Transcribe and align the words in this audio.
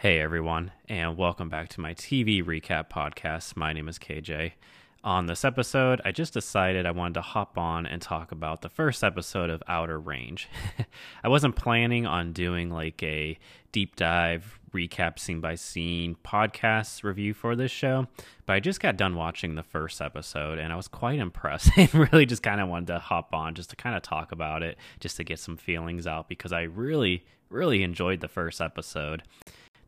Hey 0.00 0.20
everyone, 0.20 0.70
and 0.88 1.16
welcome 1.16 1.48
back 1.48 1.70
to 1.70 1.80
my 1.80 1.92
TV 1.92 2.40
recap 2.40 2.88
podcast. 2.88 3.56
My 3.56 3.72
name 3.72 3.88
is 3.88 3.98
KJ. 3.98 4.52
On 5.02 5.26
this 5.26 5.44
episode, 5.44 6.00
I 6.04 6.12
just 6.12 6.32
decided 6.34 6.86
I 6.86 6.92
wanted 6.92 7.14
to 7.14 7.20
hop 7.20 7.58
on 7.58 7.84
and 7.84 8.00
talk 8.00 8.30
about 8.30 8.62
the 8.62 8.68
first 8.68 9.02
episode 9.02 9.50
of 9.50 9.60
Outer 9.66 9.98
Range. 9.98 10.48
I 11.24 11.26
wasn't 11.26 11.56
planning 11.56 12.06
on 12.06 12.32
doing 12.32 12.70
like 12.70 13.02
a 13.02 13.40
deep 13.72 13.96
dive 13.96 14.60
recap 14.72 15.18
scene 15.18 15.40
by 15.40 15.56
scene 15.56 16.16
podcast 16.24 17.02
review 17.02 17.34
for 17.34 17.56
this 17.56 17.72
show, 17.72 18.06
but 18.46 18.52
I 18.52 18.60
just 18.60 18.78
got 18.78 18.96
done 18.96 19.16
watching 19.16 19.56
the 19.56 19.64
first 19.64 20.00
episode 20.00 20.60
and 20.60 20.72
I 20.72 20.76
was 20.76 20.86
quite 20.86 21.18
impressed 21.18 21.72
and 21.76 21.92
really 21.92 22.24
just 22.24 22.44
kind 22.44 22.60
of 22.60 22.68
wanted 22.68 22.86
to 22.86 22.98
hop 23.00 23.34
on 23.34 23.56
just 23.56 23.70
to 23.70 23.76
kind 23.76 23.96
of 23.96 24.02
talk 24.02 24.30
about 24.30 24.62
it, 24.62 24.78
just 25.00 25.16
to 25.16 25.24
get 25.24 25.40
some 25.40 25.56
feelings 25.56 26.06
out 26.06 26.28
because 26.28 26.52
I 26.52 26.62
really, 26.62 27.24
really 27.50 27.82
enjoyed 27.82 28.20
the 28.20 28.28
first 28.28 28.60
episode. 28.60 29.24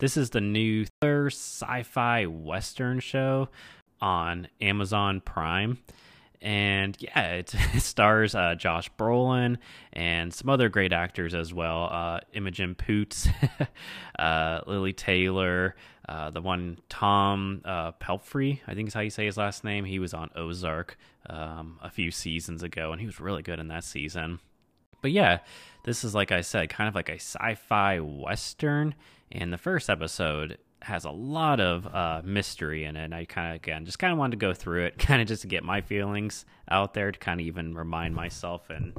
This 0.01 0.17
is 0.17 0.30
the 0.30 0.41
new 0.41 0.87
third 1.03 1.27
sci-fi 1.35 2.25
western 2.25 3.00
show 3.00 3.50
on 4.00 4.49
Amazon 4.58 5.21
Prime. 5.21 5.77
And 6.41 6.96
yeah, 6.99 7.32
it, 7.32 7.54
it 7.75 7.82
stars 7.82 8.35
uh, 8.35 8.55
Josh 8.55 8.91
Brolin 8.99 9.58
and 9.93 10.32
some 10.32 10.49
other 10.49 10.71
great 10.71 10.94
actors 10.94 11.35
as 11.35 11.53
well. 11.53 11.91
Uh, 11.93 12.21
Imogen 12.32 12.75
Poots, 12.75 13.29
uh, 14.18 14.63
Lili 14.67 14.94
Taylor, 14.94 15.77
uh, 16.08 16.30
the 16.30 16.41
one 16.41 16.79
Tom 16.89 17.61
uh, 17.67 17.93
Pelphrey, 17.93 18.61
I 18.67 18.72
think 18.72 18.89
is 18.89 18.94
how 18.94 19.00
you 19.00 19.11
say 19.11 19.27
his 19.27 19.36
last 19.36 19.64
name. 19.64 19.85
He 19.85 19.99
was 19.99 20.14
on 20.14 20.30
Ozark 20.35 20.96
um, 21.29 21.79
a 21.82 21.91
few 21.91 22.11
seasons 22.11 22.63
ago, 22.63 22.93
and 22.93 23.03
he 23.03 23.07
was 23.07 23.21
really 23.21 23.43
good 23.43 23.58
in 23.58 23.69
that 23.69 23.85
season. 23.85 24.41
But 25.03 25.13
yeah, 25.13 25.41
this 25.85 26.05
is 26.05 26.14
like 26.14 26.32
I 26.32 26.41
said, 26.41 26.71
kind 26.71 26.89
of 26.89 26.94
like 26.94 27.11
a 27.11 27.17
sci-fi 27.17 28.00
western 28.00 28.94
and 29.32 29.52
the 29.52 29.58
first 29.58 29.89
episode 29.89 30.58
has 30.82 31.04
a 31.04 31.11
lot 31.11 31.61
of 31.61 31.86
uh, 31.86 32.22
mystery 32.25 32.84
in 32.84 32.97
it. 32.97 33.05
And 33.05 33.14
I 33.14 33.25
kind 33.25 33.50
of, 33.50 33.56
again, 33.56 33.84
just 33.84 33.98
kind 33.98 34.12
of 34.12 34.18
wanted 34.18 34.32
to 34.32 34.46
go 34.46 34.55
through 34.55 34.84
it, 34.84 34.98
kind 34.98 35.20
of 35.20 35.28
just 35.28 35.42
to 35.42 35.48
get 35.48 35.62
my 35.62 35.80
feelings 35.80 36.44
out 36.68 36.94
there, 36.94 37.12
to 37.12 37.18
kind 37.18 37.40
of 37.40 37.46
even 37.46 37.74
remind 37.74 38.14
myself 38.14 38.70
and 38.70 38.94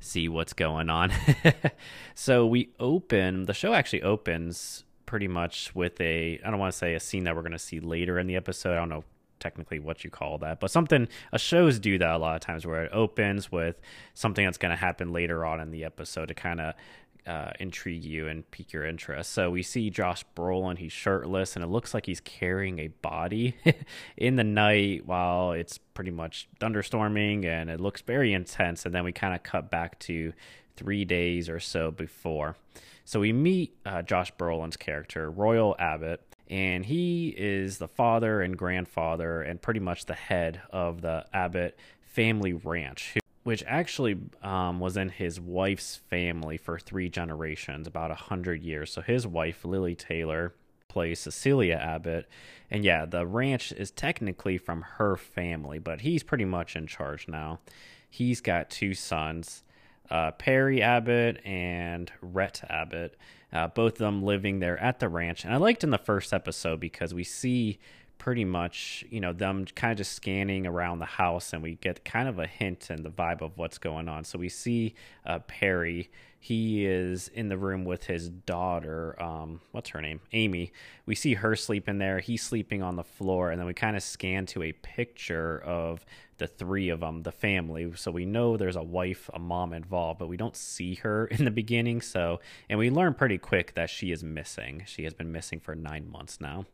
see 0.00 0.28
what's 0.28 0.52
going 0.52 0.90
on. 0.90 1.12
so 2.14 2.46
we 2.46 2.70
open, 2.80 3.44
the 3.44 3.54
show 3.54 3.74
actually 3.74 4.02
opens 4.02 4.84
pretty 5.06 5.28
much 5.28 5.74
with 5.74 6.00
a, 6.00 6.40
I 6.44 6.50
don't 6.50 6.58
want 6.58 6.72
to 6.72 6.78
say 6.78 6.94
a 6.94 7.00
scene 7.00 7.24
that 7.24 7.34
we're 7.34 7.42
going 7.42 7.52
to 7.52 7.58
see 7.58 7.80
later 7.80 8.18
in 8.18 8.26
the 8.26 8.36
episode. 8.36 8.72
I 8.72 8.76
don't 8.76 8.88
know 8.88 9.04
technically 9.38 9.78
what 9.78 10.04
you 10.04 10.10
call 10.10 10.38
that, 10.38 10.60
but 10.60 10.70
something, 10.70 11.08
a 11.32 11.38
shows 11.38 11.78
do 11.78 11.98
that 11.98 12.10
a 12.10 12.18
lot 12.18 12.34
of 12.34 12.40
times 12.40 12.66
where 12.66 12.84
it 12.84 12.90
opens 12.92 13.50
with 13.50 13.80
something 14.14 14.44
that's 14.44 14.58
going 14.58 14.70
to 14.70 14.76
happen 14.76 15.12
later 15.12 15.44
on 15.44 15.60
in 15.60 15.70
the 15.70 15.84
episode 15.84 16.28
to 16.28 16.34
kind 16.34 16.60
of 16.60 16.74
uh, 17.26 17.50
intrigue 17.60 18.04
you 18.04 18.28
and 18.28 18.48
pique 18.50 18.72
your 18.72 18.84
interest. 18.84 19.30
So 19.32 19.50
we 19.50 19.62
see 19.62 19.90
Josh 19.90 20.24
Brolin, 20.36 20.78
he's 20.78 20.92
shirtless, 20.92 21.56
and 21.56 21.64
it 21.64 21.68
looks 21.68 21.94
like 21.94 22.06
he's 22.06 22.20
carrying 22.20 22.78
a 22.78 22.88
body 22.88 23.56
in 24.16 24.36
the 24.36 24.44
night 24.44 25.06
while 25.06 25.52
it's 25.52 25.78
pretty 25.78 26.10
much 26.10 26.48
thunderstorming 26.60 27.44
and 27.44 27.70
it 27.70 27.80
looks 27.80 28.00
very 28.00 28.32
intense. 28.32 28.86
And 28.86 28.94
then 28.94 29.04
we 29.04 29.12
kind 29.12 29.34
of 29.34 29.42
cut 29.42 29.70
back 29.70 29.98
to 30.00 30.32
three 30.76 31.04
days 31.04 31.48
or 31.48 31.60
so 31.60 31.90
before. 31.90 32.56
So 33.04 33.20
we 33.20 33.32
meet 33.32 33.76
uh, 33.84 34.02
Josh 34.02 34.32
Brolin's 34.34 34.76
character, 34.76 35.30
Royal 35.30 35.74
Abbott, 35.78 36.22
and 36.48 36.84
he 36.84 37.34
is 37.36 37.78
the 37.78 37.88
father 37.88 38.40
and 38.40 38.56
grandfather 38.56 39.42
and 39.42 39.60
pretty 39.60 39.80
much 39.80 40.06
the 40.06 40.14
head 40.14 40.60
of 40.70 41.00
the 41.00 41.24
Abbott 41.32 41.78
family 42.02 42.52
ranch 42.52 43.16
which 43.42 43.64
actually 43.66 44.18
um, 44.42 44.80
was 44.80 44.96
in 44.96 45.08
his 45.08 45.40
wife's 45.40 45.96
family 45.96 46.56
for 46.56 46.78
three 46.78 47.08
generations, 47.08 47.86
about 47.86 48.10
a 48.10 48.14
hundred 48.14 48.62
years. 48.62 48.92
So 48.92 49.00
his 49.00 49.26
wife, 49.26 49.64
Lili 49.64 49.94
Taylor, 49.94 50.54
plays 50.88 51.20
Cecilia 51.20 51.76
Abbott, 51.76 52.28
and 52.70 52.84
yeah, 52.84 53.06
the 53.06 53.26
ranch 53.26 53.72
is 53.72 53.90
technically 53.90 54.58
from 54.58 54.82
her 54.82 55.16
family, 55.16 55.78
but 55.78 56.02
he's 56.02 56.22
pretty 56.22 56.44
much 56.44 56.76
in 56.76 56.86
charge 56.86 57.28
now. 57.28 57.60
He's 58.08 58.40
got 58.40 58.70
two 58.70 58.94
sons, 58.94 59.62
uh, 60.10 60.32
Perry 60.32 60.82
Abbott 60.82 61.40
and 61.46 62.10
Rhett 62.20 62.62
Abbott, 62.68 63.16
uh, 63.52 63.68
both 63.68 63.94
of 63.94 63.98
them 63.98 64.22
living 64.22 64.58
there 64.58 64.78
at 64.78 64.98
the 64.98 65.08
ranch. 65.08 65.44
And 65.44 65.54
I 65.54 65.56
liked 65.58 65.84
in 65.84 65.90
the 65.90 65.98
first 65.98 66.32
episode 66.32 66.80
because 66.80 67.14
we 67.14 67.24
see 67.24 67.78
pretty 68.20 68.44
much, 68.44 69.02
you 69.08 69.18
know, 69.18 69.32
them 69.32 69.64
kind 69.74 69.92
of 69.92 69.96
just 69.96 70.12
scanning 70.12 70.66
around 70.66 70.98
the 70.98 71.06
house 71.06 71.54
and 71.54 71.62
we 71.62 71.76
get 71.76 72.04
kind 72.04 72.28
of 72.28 72.38
a 72.38 72.46
hint 72.46 72.90
and 72.90 73.02
the 73.02 73.10
vibe 73.10 73.40
of 73.40 73.56
what's 73.56 73.78
going 73.78 74.10
on. 74.10 74.24
So 74.24 74.38
we 74.38 74.50
see 74.50 74.94
uh, 75.24 75.38
Perry. 75.40 76.10
He 76.38 76.84
is 76.84 77.28
in 77.28 77.48
the 77.48 77.56
room 77.56 77.84
with 77.84 78.04
his 78.04 78.28
daughter. 78.28 79.20
Um, 79.20 79.62
what's 79.72 79.88
her 79.90 80.02
name? 80.02 80.20
Amy. 80.32 80.70
We 81.06 81.14
see 81.14 81.34
her 81.34 81.56
sleeping 81.56 81.96
there. 81.96 82.18
He's 82.20 82.42
sleeping 82.42 82.82
on 82.82 82.96
the 82.96 83.04
floor. 83.04 83.50
And 83.50 83.58
then 83.58 83.66
we 83.66 83.72
kind 83.72 83.96
of 83.96 84.02
scan 84.02 84.44
to 84.46 84.64
a 84.64 84.72
picture 84.72 85.58
of 85.58 86.04
the 86.36 86.46
three 86.46 86.90
of 86.90 87.00
them, 87.00 87.22
the 87.22 87.32
family. 87.32 87.90
So 87.96 88.10
we 88.10 88.26
know 88.26 88.58
there's 88.58 88.76
a 88.76 88.82
wife, 88.82 89.30
a 89.32 89.38
mom 89.38 89.72
involved, 89.72 90.18
but 90.18 90.28
we 90.28 90.36
don't 90.36 90.56
see 90.56 90.96
her 90.96 91.26
in 91.30 91.46
the 91.46 91.50
beginning. 91.50 92.02
So, 92.02 92.40
and 92.68 92.78
we 92.78 92.90
learn 92.90 93.14
pretty 93.14 93.38
quick 93.38 93.74
that 93.76 93.88
she 93.88 94.12
is 94.12 94.22
missing. 94.22 94.84
She 94.86 95.04
has 95.04 95.14
been 95.14 95.32
missing 95.32 95.58
for 95.58 95.74
nine 95.74 96.10
months 96.10 96.38
now. 96.38 96.66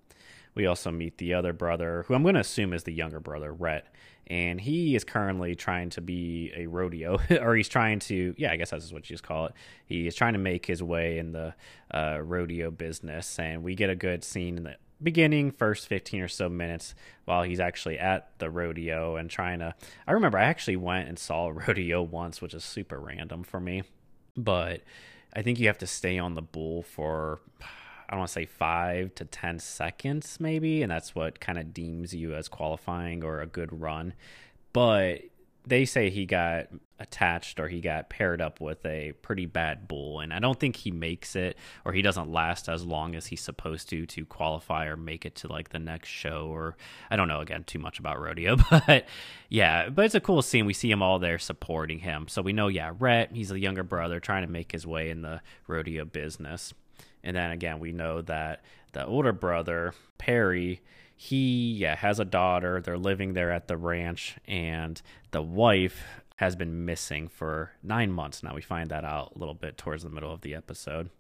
We 0.57 0.67
also 0.67 0.91
meet 0.91 1.19
the 1.19 1.35
other 1.35 1.53
brother, 1.53 2.05
who 2.09 2.15
I'm 2.15 2.23
going 2.23 2.35
to 2.35 2.41
assume 2.41 2.73
is 2.73 2.83
the 2.83 2.93
younger 2.93 3.21
brother, 3.21 3.53
Rhett. 3.53 3.87
And 4.27 4.61
he 4.61 4.97
is 4.97 5.05
currently 5.05 5.55
trying 5.55 5.91
to 5.91 6.01
be 6.01 6.51
a 6.57 6.67
rodeo, 6.67 7.21
or 7.41 7.55
he's 7.55 7.69
trying 7.69 8.01
to, 8.01 8.35
yeah, 8.37 8.51
I 8.51 8.57
guess 8.57 8.71
that's 8.71 8.93
what 8.93 9.09
you 9.09 9.15
just 9.15 9.23
call 9.23 9.47
it. 9.47 9.53
He 9.85 10.09
is 10.09 10.17
trying 10.17 10.33
to 10.33 10.41
make 10.41 10.67
his 10.67 10.83
way 10.83 11.19
in 11.19 11.31
the 11.31 11.55
uh, 11.95 12.19
rodeo 12.23 12.73
business. 12.73 13.39
And 13.39 13.63
we 13.63 13.77
get 13.77 13.91
a 13.91 13.95
good 13.95 14.25
scene 14.25 14.57
in 14.57 14.65
the 14.65 14.77
beginning, 15.01 15.51
first 15.53 15.87
15 15.87 16.23
or 16.23 16.29
so 16.29 16.49
minutes, 16.49 16.95
while 17.27 17.43
he's 17.43 17.61
actually 17.61 17.99
at 17.99 18.31
the 18.39 18.51
rodeo 18.51 19.17
and 19.17 19.29
trying 19.31 19.59
to. 19.59 19.75
I 20.09 20.13
remember 20.13 20.39
I 20.39 20.45
actually 20.45 20.77
went 20.77 21.09
and 21.09 21.19
saw 21.19 21.49
a 21.49 21.53
rodeo 21.69 22.03
once, 22.03 22.41
which 22.41 22.55
is 22.55 22.65
super 22.65 22.99
random 22.99 23.45
for 23.45 23.61
me. 23.61 23.83
But 24.37 24.83
I 25.35 25.43
think 25.43 25.61
you 25.61 25.67
have 25.67 25.79
to 25.79 25.87
stay 25.87 26.19
on 26.19 26.35
the 26.35 26.43
bull 26.43 26.83
for 26.83 27.41
I 28.09 28.13
don't 28.13 28.21
want 28.21 28.29
to 28.29 28.33
say 28.33 28.47
five 28.47 29.15
to 29.17 29.25
10 29.25 29.59
seconds, 29.59 30.39
maybe. 30.39 30.83
And 30.83 30.91
that's 30.91 31.15
what 31.15 31.41
kind 31.41 31.59
of 31.59 31.75
deems 31.75 32.15
you 32.15 32.35
as 32.35 32.49
qualifying 32.49 33.25
or 33.25 33.41
a 33.41 33.47
good 33.47 33.81
run. 33.81 34.15
But 34.73 35.23
they 35.67 35.85
say 35.85 36.11
he 36.11 36.25
got 36.25 36.69
attached 36.99 37.61
or 37.61 37.69
he 37.69 37.81
got 37.81 38.09
paired 38.09 38.41
up 38.41 38.61
with 38.61 38.85
a 38.87 39.13
pretty 39.21 39.45
bad 39.45 39.87
bull 39.87 40.21
and 40.21 40.33
i 40.33 40.39
don't 40.39 40.59
think 40.59 40.77
he 40.77 40.91
makes 40.91 41.37
it 41.37 41.59
or 41.85 41.93
he 41.93 42.01
doesn't 42.01 42.33
last 42.33 42.71
as 42.71 42.85
long 42.85 43.15
as 43.15 43.27
he's 43.27 43.43
supposed 43.43 43.91
to 43.91 44.07
to 44.07 44.25
qualify 44.25 44.87
or 44.87 44.97
make 44.97 45.27
it 45.27 45.35
to 45.35 45.47
like 45.47 45.69
the 45.69 45.79
next 45.79 46.09
show 46.09 46.47
or 46.51 46.75
i 47.11 47.17
don't 47.17 47.29
know 47.29 47.41
again 47.41 47.63
too 47.65 47.79
much 47.79 47.99
about 47.99 48.19
rodeo 48.19 48.57
but 48.71 49.05
yeah 49.51 49.91
but 49.91 50.07
it's 50.07 50.15
a 50.15 50.21
cool 50.21 50.41
scene 50.41 50.65
we 50.65 50.73
see 50.73 50.91
him 50.91 51.03
all 51.03 51.19
there 51.19 51.39
supporting 51.39 51.99
him 51.99 52.27
so 52.29 52.41
we 52.41 52.55
know 52.55 52.69
yeah 52.69 52.93
rhett 52.99 53.31
he's 53.35 53.51
a 53.51 53.59
younger 53.59 53.83
brother 53.83 54.19
trying 54.19 54.47
to 54.47 54.51
make 54.51 54.73
his 54.73 54.87
way 54.87 55.11
in 55.11 55.21
the 55.21 55.41
rodeo 55.67 56.05
business 56.05 56.73
and 57.23 57.37
then 57.37 57.51
again, 57.51 57.79
we 57.81 57.93
know 57.93 58.23
that 58.23 58.63
the 58.93 59.05
older 59.05 59.33
brother, 59.33 59.95
Perry, 60.19 60.81
he 61.17 61.73
yeah, 61.73 61.97
has 61.97 62.21
a 62.21 62.25
daughter. 62.25 62.81
They're 62.81 62.99
living 62.99 63.33
there 63.33 63.51
at 63.51 63.69
the 63.69 63.77
ranch, 63.77 64.37
and 64.47 65.01
the 65.31 65.43
wife 65.43 66.03
has 66.37 66.55
been 66.55 66.85
missing 66.85 67.29
for 67.29 67.73
nine 67.83 68.13
months 68.13 68.43
now. 68.43 68.55
We 68.55 68.61
find 68.61 68.91
that 68.91 69.05
out 69.05 69.33
a 69.35 69.39
little 69.39 69.55
bit 69.55 69.79
towards 69.79 70.03
the 70.03 70.11
middle 70.11 70.33
of 70.33 70.43
the 70.43 70.55
episode. 70.55 71.11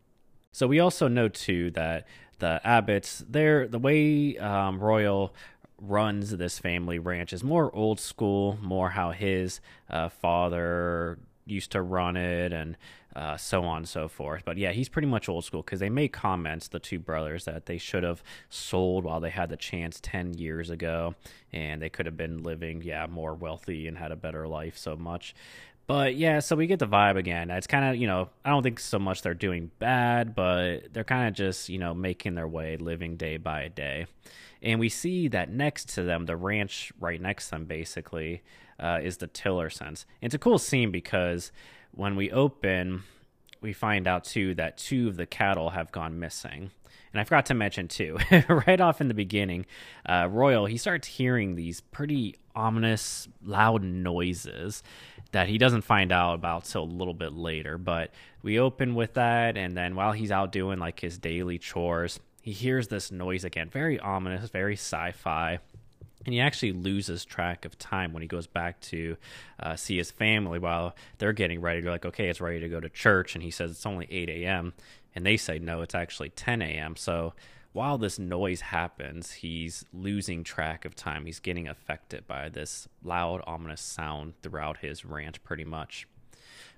So 0.52 0.66
we 0.66 0.78
also 0.78 1.08
know 1.08 1.28
too 1.28 1.70
that 1.72 2.06
the 2.38 2.60
Abbotts, 2.64 3.24
they're 3.28 3.66
the 3.66 3.78
way 3.78 4.36
um, 4.38 4.78
Royal 4.78 5.34
runs 5.78 6.30
this 6.30 6.58
family 6.58 6.98
ranch 6.98 7.32
is 7.32 7.44
more 7.44 7.74
old 7.74 8.00
school, 8.00 8.58
more 8.62 8.90
how 8.90 9.10
his 9.10 9.60
uh, 9.90 10.08
father 10.08 11.18
used 11.44 11.72
to 11.72 11.82
run 11.82 12.16
it 12.16 12.52
and 12.52 12.76
uh, 13.16 13.34
so 13.38 13.64
on 13.64 13.78
and 13.78 13.88
so 13.88 14.08
forth. 14.08 14.42
But 14.44 14.58
yeah, 14.58 14.72
he's 14.72 14.90
pretty 14.90 15.08
much 15.08 15.26
old 15.26 15.44
school 15.46 15.62
because 15.62 15.80
they 15.80 15.88
make 15.88 16.12
comments, 16.12 16.68
the 16.68 16.78
two 16.78 16.98
brothers, 16.98 17.46
that 17.46 17.64
they 17.64 17.78
should 17.78 18.02
have 18.02 18.22
sold 18.50 19.04
while 19.04 19.20
they 19.20 19.30
had 19.30 19.48
the 19.48 19.56
chance 19.56 19.98
10 20.02 20.34
years 20.34 20.68
ago 20.68 21.14
and 21.50 21.80
they 21.80 21.88
could 21.88 22.04
have 22.04 22.18
been 22.18 22.42
living, 22.42 22.82
yeah, 22.82 23.06
more 23.06 23.34
wealthy 23.34 23.88
and 23.88 23.96
had 23.96 24.12
a 24.12 24.16
better 24.16 24.46
life 24.46 24.76
so 24.76 24.96
much. 24.96 25.34
But 25.86 26.16
yeah, 26.16 26.40
so 26.40 26.56
we 26.56 26.66
get 26.66 26.78
the 26.78 26.86
vibe 26.86 27.16
again. 27.16 27.48
It's 27.48 27.66
kind 27.66 27.86
of, 27.86 27.96
you 27.96 28.06
know, 28.06 28.28
I 28.44 28.50
don't 28.50 28.62
think 28.62 28.80
so 28.80 28.98
much 28.98 29.22
they're 29.22 29.32
doing 29.32 29.70
bad, 29.78 30.34
but 30.34 30.92
they're 30.92 31.04
kind 31.04 31.28
of 31.28 31.32
just, 31.32 31.70
you 31.70 31.78
know, 31.78 31.94
making 31.94 32.34
their 32.34 32.48
way, 32.48 32.76
living 32.76 33.16
day 33.16 33.38
by 33.38 33.68
day. 33.68 34.08
And 34.60 34.78
we 34.78 34.90
see 34.90 35.28
that 35.28 35.50
next 35.50 35.90
to 35.90 36.02
them, 36.02 36.26
the 36.26 36.36
ranch 36.36 36.92
right 37.00 37.20
next 37.20 37.46
to 37.46 37.50
them, 37.52 37.64
basically, 37.64 38.42
uh, 38.78 38.98
is 39.02 39.18
the 39.18 39.26
Tillersons. 39.26 40.04
It's 40.20 40.34
a 40.34 40.38
cool 40.38 40.58
scene 40.58 40.90
because 40.90 41.50
when 41.96 42.14
we 42.14 42.30
open, 42.30 43.02
we 43.60 43.72
find 43.72 44.06
out 44.06 44.24
too 44.24 44.54
that 44.54 44.78
two 44.78 45.08
of 45.08 45.16
the 45.16 45.26
cattle 45.26 45.70
have 45.70 45.90
gone 45.90 46.20
missing. 46.20 46.70
And 47.12 47.20
I 47.20 47.24
forgot 47.24 47.46
to 47.46 47.54
mention 47.54 47.88
too, 47.88 48.18
right 48.48 48.80
off 48.80 49.00
in 49.00 49.08
the 49.08 49.14
beginning, 49.14 49.66
uh, 50.04 50.28
Royal 50.30 50.66
he 50.66 50.76
starts 50.76 51.08
hearing 51.08 51.56
these 51.56 51.80
pretty 51.80 52.36
ominous, 52.54 53.26
loud 53.42 53.82
noises 53.82 54.82
that 55.32 55.48
he 55.48 55.58
doesn't 55.58 55.82
find 55.82 56.12
out 56.12 56.34
about 56.34 56.64
till 56.64 56.82
a 56.82 56.84
little 56.84 57.14
bit 57.14 57.32
later. 57.32 57.78
But 57.78 58.10
we 58.42 58.58
open 58.58 58.94
with 58.94 59.14
that, 59.14 59.56
and 59.56 59.76
then 59.76 59.96
while 59.96 60.12
he's 60.12 60.30
out 60.30 60.52
doing 60.52 60.78
like 60.78 61.00
his 61.00 61.18
daily 61.18 61.58
chores, 61.58 62.20
he 62.42 62.52
hears 62.52 62.88
this 62.88 63.10
noise 63.10 63.44
again, 63.44 63.70
very 63.70 63.98
ominous, 63.98 64.50
very 64.50 64.74
sci 64.74 65.12
fi. 65.12 65.58
And 66.26 66.34
he 66.34 66.40
actually 66.40 66.72
loses 66.72 67.24
track 67.24 67.64
of 67.64 67.78
time 67.78 68.12
when 68.12 68.20
he 68.20 68.28
goes 68.28 68.48
back 68.48 68.80
to 68.80 69.16
uh, 69.60 69.76
see 69.76 69.96
his 69.96 70.10
family 70.10 70.58
while 70.58 70.94
they're 71.18 71.32
getting 71.32 71.60
ready. 71.60 71.80
They're 71.80 71.92
like, 71.92 72.04
okay, 72.04 72.28
it's 72.28 72.40
ready 72.40 72.60
to 72.60 72.68
go 72.68 72.80
to 72.80 72.88
church. 72.88 73.34
And 73.34 73.42
he 73.44 73.52
says 73.52 73.70
it's 73.70 73.86
only 73.86 74.08
8 74.10 74.28
a.m. 74.28 74.74
And 75.14 75.24
they 75.24 75.36
say, 75.36 75.60
no, 75.60 75.82
it's 75.82 75.94
actually 75.94 76.30
10 76.30 76.60
a.m. 76.62 76.96
So 76.96 77.32
while 77.72 77.96
this 77.96 78.18
noise 78.18 78.60
happens, 78.60 79.32
he's 79.32 79.84
losing 79.92 80.42
track 80.42 80.84
of 80.84 80.96
time. 80.96 81.26
He's 81.26 81.40
getting 81.40 81.68
affected 81.68 82.26
by 82.26 82.48
this 82.48 82.88
loud, 83.04 83.42
ominous 83.46 83.80
sound 83.80 84.34
throughout 84.42 84.78
his 84.78 85.04
ranch, 85.04 85.44
pretty 85.44 85.64
much. 85.64 86.08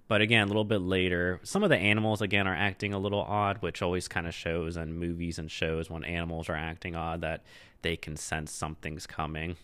But 0.08 0.22
again, 0.22 0.44
a 0.44 0.46
little 0.46 0.64
bit 0.64 0.80
later, 0.80 1.38
some 1.42 1.62
of 1.62 1.68
the 1.68 1.76
animals 1.76 2.22
again 2.22 2.48
are 2.48 2.56
acting 2.56 2.94
a 2.94 2.98
little 2.98 3.20
odd, 3.20 3.58
which 3.58 3.82
always 3.82 4.08
kind 4.08 4.26
of 4.26 4.34
shows 4.34 4.76
in 4.76 4.98
movies 4.98 5.38
and 5.38 5.50
shows 5.50 5.88
when 5.88 6.02
animals 6.02 6.48
are 6.48 6.56
acting 6.56 6.96
odd 6.96 7.20
that 7.20 7.44
they 7.82 7.96
can 7.96 8.16
sense 8.16 8.52
something's 8.52 9.06
coming. 9.06 9.56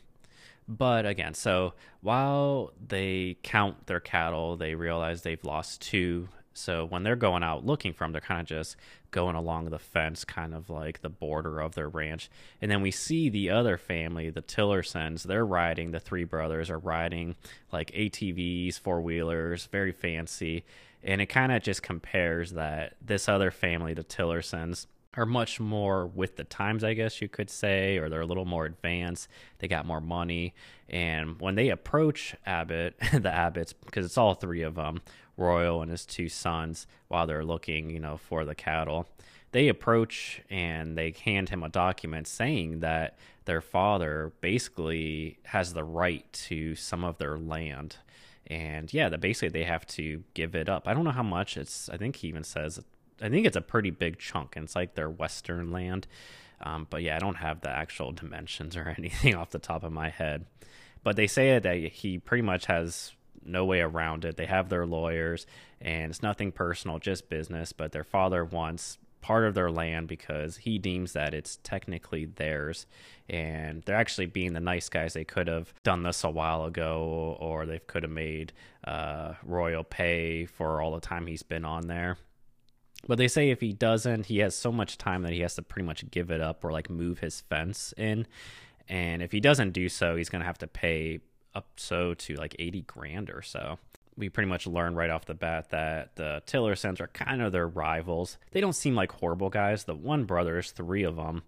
But 0.66 1.04
again, 1.04 1.34
so 1.34 1.74
while 2.00 2.72
they 2.86 3.36
count 3.42 3.86
their 3.86 4.00
cattle, 4.00 4.56
they 4.56 4.74
realize 4.74 5.22
they've 5.22 5.44
lost 5.44 5.82
two 5.82 6.28
so 6.54 6.84
when 6.84 7.02
they're 7.02 7.16
going 7.16 7.42
out 7.42 7.66
looking 7.66 7.92
for 7.92 8.04
them, 8.04 8.12
they're 8.12 8.20
kind 8.20 8.40
of 8.40 8.46
just 8.46 8.76
going 9.10 9.36
along 9.36 9.66
the 9.66 9.78
fence, 9.78 10.24
kind 10.24 10.54
of 10.54 10.70
like 10.70 11.02
the 11.02 11.08
border 11.08 11.60
of 11.60 11.74
their 11.74 11.88
ranch. 11.88 12.30
And 12.62 12.70
then 12.70 12.80
we 12.80 12.90
see 12.90 13.28
the 13.28 13.50
other 13.50 13.76
family, 13.76 14.30
the 14.30 14.40
Tillersons, 14.40 15.24
they're 15.24 15.44
riding, 15.44 15.90
the 15.90 16.00
three 16.00 16.24
brothers 16.24 16.70
are 16.70 16.78
riding 16.78 17.36
like 17.72 17.90
ATVs, 17.90 18.78
four 18.78 19.00
wheelers, 19.00 19.66
very 19.66 19.92
fancy. 19.92 20.64
And 21.02 21.20
it 21.20 21.26
kind 21.26 21.52
of 21.52 21.62
just 21.62 21.82
compares 21.82 22.52
that 22.52 22.94
this 23.04 23.28
other 23.28 23.50
family, 23.50 23.92
the 23.92 24.04
Tillersons, 24.04 24.86
are 25.16 25.26
much 25.26 25.60
more 25.60 26.06
with 26.06 26.36
the 26.36 26.44
times, 26.44 26.82
I 26.82 26.94
guess 26.94 27.22
you 27.22 27.28
could 27.28 27.50
say, 27.50 27.98
or 27.98 28.08
they're 28.08 28.20
a 28.20 28.26
little 28.26 28.44
more 28.44 28.66
advanced. 28.66 29.28
They 29.58 29.68
got 29.68 29.86
more 29.86 30.00
money. 30.00 30.54
And 30.88 31.40
when 31.40 31.54
they 31.54 31.68
approach 31.68 32.34
Abbott, 32.44 32.98
the 33.12 33.30
Abbotts, 33.30 33.74
because 33.84 34.04
it's 34.04 34.18
all 34.18 34.34
three 34.34 34.62
of 34.62 34.74
them, 34.74 35.02
Royal 35.36 35.82
and 35.82 35.90
his 35.90 36.04
two 36.04 36.28
sons, 36.28 36.86
while 37.08 37.26
they're 37.26 37.44
looking, 37.44 37.90
you 37.90 38.00
know, 38.00 38.16
for 38.16 38.44
the 38.44 38.54
cattle, 38.54 39.06
they 39.52 39.68
approach 39.68 40.42
and 40.50 40.98
they 40.98 41.14
hand 41.24 41.48
him 41.48 41.62
a 41.62 41.68
document 41.68 42.26
saying 42.26 42.80
that 42.80 43.16
their 43.44 43.60
father 43.60 44.32
basically 44.40 45.38
has 45.44 45.74
the 45.74 45.84
right 45.84 46.30
to 46.32 46.74
some 46.74 47.04
of 47.04 47.18
their 47.18 47.38
land. 47.38 47.96
And 48.48 48.92
yeah, 48.92 49.08
that 49.08 49.20
basically 49.20 49.50
they 49.50 49.64
have 49.64 49.86
to 49.88 50.24
give 50.34 50.54
it 50.54 50.68
up. 50.68 50.88
I 50.88 50.94
don't 50.94 51.04
know 51.04 51.12
how 51.12 51.22
much 51.22 51.56
it's, 51.56 51.88
I 51.88 51.96
think 51.96 52.16
he 52.16 52.28
even 52.28 52.44
says 52.44 52.82
I 53.20 53.28
think 53.28 53.46
it's 53.46 53.56
a 53.56 53.62
pretty 53.62 53.90
big 53.90 54.18
chunk. 54.18 54.56
And 54.56 54.64
it's 54.64 54.76
like 54.76 54.94
their 54.94 55.10
western 55.10 55.70
land. 55.70 56.06
Um, 56.60 56.86
but 56.88 57.02
yeah, 57.02 57.16
I 57.16 57.18
don't 57.18 57.36
have 57.36 57.60
the 57.60 57.70
actual 57.70 58.12
dimensions 58.12 58.76
or 58.76 58.94
anything 58.98 59.34
off 59.34 59.50
the 59.50 59.58
top 59.58 59.84
of 59.84 59.92
my 59.92 60.10
head. 60.10 60.46
But 61.02 61.16
they 61.16 61.26
say 61.26 61.58
that 61.58 61.76
he 61.76 62.18
pretty 62.18 62.42
much 62.42 62.66
has 62.66 63.12
no 63.44 63.64
way 63.64 63.80
around 63.80 64.24
it. 64.24 64.36
They 64.36 64.46
have 64.46 64.70
their 64.70 64.86
lawyers, 64.86 65.46
and 65.80 66.10
it's 66.10 66.22
nothing 66.22 66.50
personal, 66.50 66.98
just 66.98 67.28
business. 67.28 67.72
But 67.72 67.92
their 67.92 68.04
father 68.04 68.42
wants 68.44 68.98
part 69.20 69.44
of 69.44 69.54
their 69.54 69.70
land 69.70 70.06
because 70.06 70.58
he 70.58 70.78
deems 70.78 71.12
that 71.12 71.32
it's 71.32 71.58
technically 71.62 72.26
theirs. 72.26 72.86
And 73.28 73.82
they're 73.82 73.96
actually 73.96 74.26
being 74.26 74.52
the 74.52 74.60
nice 74.60 74.88
guys. 74.88 75.14
They 75.14 75.24
could 75.24 75.48
have 75.48 75.72
done 75.82 76.02
this 76.02 76.24
a 76.24 76.30
while 76.30 76.64
ago, 76.64 77.36
or 77.40 77.66
they 77.66 77.78
could 77.78 78.02
have 78.02 78.12
made 78.12 78.52
uh, 78.86 79.34
Royal 79.42 79.84
pay 79.84 80.44
for 80.46 80.80
all 80.80 80.92
the 80.92 81.00
time 81.00 81.26
he's 81.26 81.42
been 81.42 81.64
on 81.64 81.86
there. 81.86 82.18
But 83.06 83.18
they 83.18 83.28
say 83.28 83.50
if 83.50 83.60
he 83.60 83.72
doesn't, 83.72 84.26
he 84.26 84.38
has 84.38 84.54
so 84.54 84.72
much 84.72 84.98
time 84.98 85.22
that 85.22 85.32
he 85.32 85.40
has 85.40 85.54
to 85.56 85.62
pretty 85.62 85.86
much 85.86 86.10
give 86.10 86.30
it 86.30 86.40
up 86.40 86.64
or 86.64 86.72
like 86.72 86.88
move 86.88 87.18
his 87.18 87.40
fence 87.42 87.92
in. 87.96 88.26
And 88.88 89.22
if 89.22 89.32
he 89.32 89.40
doesn't 89.40 89.72
do 89.72 89.88
so, 89.88 90.16
he's 90.16 90.28
going 90.28 90.40
to 90.40 90.46
have 90.46 90.58
to 90.58 90.66
pay 90.66 91.20
up 91.54 91.68
so 91.76 92.14
to 92.14 92.34
like 92.34 92.56
80 92.58 92.82
grand 92.82 93.30
or 93.30 93.42
so. 93.42 93.78
We 94.16 94.28
pretty 94.28 94.48
much 94.48 94.66
learn 94.66 94.94
right 94.94 95.10
off 95.10 95.24
the 95.24 95.34
bat 95.34 95.70
that 95.70 96.14
the 96.16 96.42
Tillersons 96.46 97.00
are 97.00 97.08
kind 97.08 97.42
of 97.42 97.52
their 97.52 97.66
rivals. 97.66 98.38
They 98.52 98.60
don't 98.60 98.72
seem 98.72 98.94
like 98.94 99.10
horrible 99.10 99.50
guys. 99.50 99.84
The 99.84 99.94
one 99.94 100.24
brother, 100.24 100.58
is 100.58 100.70
three 100.70 101.02
of 101.02 101.16
them. 101.16 101.42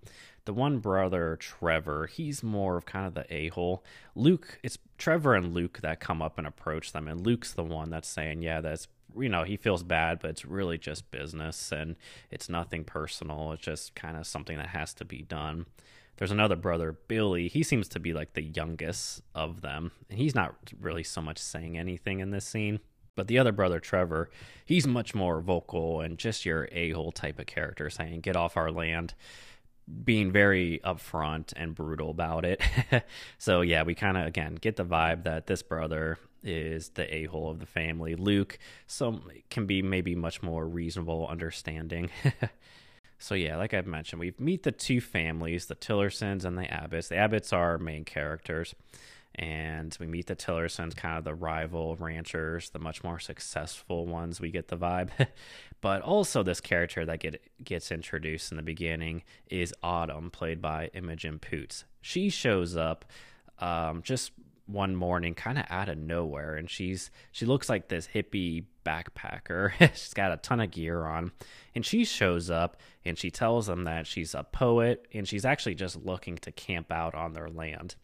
The 0.46 0.52
one 0.52 0.78
brother, 0.78 1.36
Trevor, 1.40 2.06
he's 2.06 2.42
more 2.42 2.76
of 2.76 2.86
kind 2.86 3.06
of 3.06 3.14
the 3.14 3.32
a 3.32 3.48
hole. 3.48 3.84
Luke, 4.14 4.58
it's 4.62 4.78
Trevor 4.98 5.34
and 5.34 5.54
Luke 5.54 5.80
that 5.82 6.00
come 6.00 6.22
up 6.22 6.38
and 6.38 6.46
approach 6.46 6.92
them. 6.92 7.06
And 7.08 7.24
Luke's 7.24 7.52
the 7.52 7.64
one 7.64 7.90
that's 7.90 8.08
saying, 8.08 8.42
yeah, 8.42 8.60
that's 8.60 8.88
you 9.18 9.28
know, 9.28 9.44
he 9.44 9.56
feels 9.56 9.82
bad, 9.82 10.20
but 10.20 10.30
it's 10.30 10.44
really 10.44 10.78
just 10.78 11.10
business 11.10 11.72
and 11.72 11.96
it's 12.30 12.48
nothing 12.48 12.84
personal. 12.84 13.52
It's 13.52 13.62
just 13.62 13.94
kind 13.94 14.16
of 14.16 14.26
something 14.26 14.56
that 14.56 14.68
has 14.68 14.94
to 14.94 15.04
be 15.04 15.22
done. 15.22 15.66
There's 16.16 16.30
another 16.30 16.56
brother, 16.56 16.96
Billy. 17.08 17.48
He 17.48 17.62
seems 17.62 17.88
to 17.88 18.00
be 18.00 18.12
like 18.12 18.32
the 18.32 18.42
youngest 18.42 19.22
of 19.34 19.60
them, 19.60 19.92
and 20.08 20.18
he's 20.18 20.34
not 20.34 20.54
really 20.80 21.02
so 21.02 21.20
much 21.20 21.38
saying 21.38 21.76
anything 21.76 22.20
in 22.20 22.30
this 22.30 22.46
scene. 22.46 22.80
But 23.14 23.28
the 23.28 23.38
other 23.38 23.52
brother, 23.52 23.80
Trevor, 23.80 24.30
he's 24.64 24.86
much 24.86 25.14
more 25.14 25.40
vocal 25.40 26.00
and 26.00 26.18
just 26.18 26.44
your 26.44 26.68
a 26.72 26.90
hole 26.90 27.12
type 27.12 27.38
of 27.38 27.46
character 27.46 27.90
saying, 27.90 28.20
Get 28.20 28.36
off 28.36 28.56
our 28.56 28.70
land 28.70 29.14
being 30.04 30.32
very 30.32 30.80
upfront 30.84 31.52
and 31.56 31.74
brutal 31.74 32.10
about 32.10 32.44
it. 32.44 32.60
so 33.38 33.60
yeah, 33.60 33.82
we 33.82 33.94
kind 33.94 34.16
of 34.16 34.26
again 34.26 34.56
get 34.56 34.76
the 34.76 34.84
vibe 34.84 35.24
that 35.24 35.46
this 35.46 35.62
brother 35.62 36.18
is 36.42 36.90
the 36.90 37.12
a 37.14 37.24
hole 37.24 37.50
of 37.50 37.58
the 37.58 37.66
family. 37.66 38.14
Luke, 38.14 38.58
some 38.86 39.22
can 39.50 39.66
be 39.66 39.82
maybe 39.82 40.14
much 40.14 40.42
more 40.42 40.66
reasonable, 40.66 41.26
understanding. 41.28 42.10
so 43.18 43.34
yeah, 43.34 43.56
like 43.56 43.74
I've 43.74 43.86
mentioned, 43.86 44.20
we 44.20 44.34
meet 44.38 44.62
the 44.62 44.72
two 44.72 45.00
families, 45.00 45.66
the 45.66 45.74
Tillersons 45.74 46.44
and 46.44 46.56
the 46.56 46.64
Abbotts. 46.64 47.08
The 47.08 47.16
Abbotts 47.16 47.52
are 47.52 47.78
main 47.78 48.04
characters 48.04 48.74
and 49.36 49.96
we 50.00 50.06
meet 50.06 50.26
the 50.26 50.34
Tillersons, 50.34 50.94
kind 50.94 51.18
of 51.18 51.24
the 51.24 51.34
rival 51.34 51.94
ranchers, 51.96 52.70
the 52.70 52.78
much 52.78 53.04
more 53.04 53.18
successful 53.18 54.06
ones. 54.06 54.40
We 54.40 54.50
get 54.50 54.68
the 54.68 54.78
vibe, 54.78 55.10
but 55.82 56.00
also 56.00 56.42
this 56.42 56.60
character 56.60 57.04
that 57.04 57.20
get 57.20 57.42
gets 57.62 57.92
introduced 57.92 58.50
in 58.50 58.56
the 58.56 58.62
beginning 58.62 59.22
is 59.50 59.74
Autumn, 59.82 60.30
played 60.30 60.62
by 60.62 60.90
Imogen 60.94 61.38
Poots. 61.38 61.84
She 62.00 62.30
shows 62.30 62.76
up 62.76 63.04
um, 63.58 64.00
just 64.02 64.32
one 64.66 64.96
morning, 64.96 65.34
kind 65.34 65.58
of 65.58 65.64
out 65.70 65.88
of 65.88 65.98
nowhere, 65.98 66.54
and 66.56 66.68
she's 66.68 67.10
she 67.32 67.46
looks 67.46 67.68
like 67.68 67.88
this 67.88 68.08
hippie 68.14 68.64
backpacker. 68.84 69.72
she's 69.94 70.14
got 70.14 70.32
a 70.32 70.36
ton 70.36 70.60
of 70.60 70.70
gear 70.70 71.04
on, 71.04 71.32
and 71.74 71.84
she 71.84 72.04
shows 72.04 72.50
up 72.50 72.76
and 73.04 73.18
she 73.18 73.30
tells 73.30 73.66
them 73.66 73.84
that 73.84 74.06
she's 74.06 74.34
a 74.34 74.44
poet 74.44 75.06
and 75.12 75.28
she's 75.28 75.44
actually 75.44 75.74
just 75.74 75.96
looking 76.04 76.36
to 76.38 76.52
camp 76.52 76.90
out 76.90 77.14
on 77.14 77.32
their 77.32 77.48
land. 77.48 77.94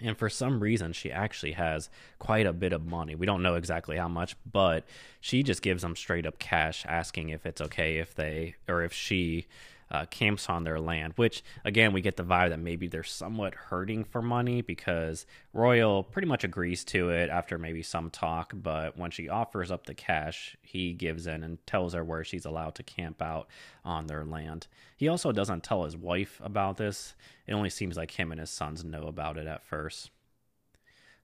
And 0.00 0.16
for 0.16 0.28
some 0.28 0.60
reason, 0.60 0.92
she 0.92 1.12
actually 1.12 1.52
has 1.52 1.88
quite 2.18 2.46
a 2.46 2.52
bit 2.52 2.72
of 2.72 2.84
money. 2.84 3.14
We 3.14 3.26
don't 3.26 3.42
know 3.42 3.54
exactly 3.54 3.96
how 3.96 4.08
much, 4.08 4.36
but 4.50 4.84
she 5.20 5.42
just 5.42 5.62
gives 5.62 5.82
them 5.82 5.94
straight 5.94 6.26
up 6.26 6.38
cash, 6.38 6.84
asking 6.88 7.28
if 7.28 7.46
it's 7.46 7.60
okay 7.60 7.98
if 7.98 8.14
they 8.14 8.56
or 8.68 8.82
if 8.82 8.92
she 8.92 9.46
uh, 9.92 10.06
camps 10.06 10.48
on 10.48 10.64
their 10.64 10.80
land, 10.80 11.12
which 11.16 11.44
again, 11.64 11.92
we 11.92 12.00
get 12.00 12.16
the 12.16 12.24
vibe 12.24 12.48
that 12.48 12.58
maybe 12.58 12.88
they're 12.88 13.02
somewhat 13.02 13.54
hurting 13.54 14.04
for 14.04 14.22
money 14.22 14.62
because 14.62 15.26
Royal 15.52 16.02
pretty 16.02 16.26
much 16.26 16.44
agrees 16.44 16.82
to 16.82 17.10
it 17.10 17.28
after 17.28 17.58
maybe 17.58 17.82
some 17.82 18.08
talk. 18.08 18.54
But 18.56 18.96
when 18.96 19.10
she 19.10 19.28
offers 19.28 19.70
up 19.70 19.84
the 19.84 19.94
cash, 19.94 20.56
he 20.62 20.94
gives 20.94 21.26
in 21.26 21.44
and 21.44 21.64
tells 21.66 21.92
her 21.92 22.02
where 22.02 22.24
she's 22.24 22.46
allowed 22.46 22.74
to 22.76 22.82
camp 22.82 23.20
out 23.20 23.48
on 23.84 24.06
their 24.06 24.24
land. 24.24 24.66
He 24.96 25.08
also 25.08 25.30
doesn't 25.30 25.62
tell 25.62 25.84
his 25.84 25.96
wife 25.96 26.40
about 26.42 26.78
this, 26.78 27.14
it 27.46 27.52
only 27.52 27.70
seems 27.70 27.96
like 27.96 28.12
him 28.12 28.32
and 28.32 28.40
his 28.40 28.50
sons 28.50 28.82
know 28.84 29.02
about 29.02 29.36
it 29.36 29.46
at 29.46 29.62
first. 29.62 30.10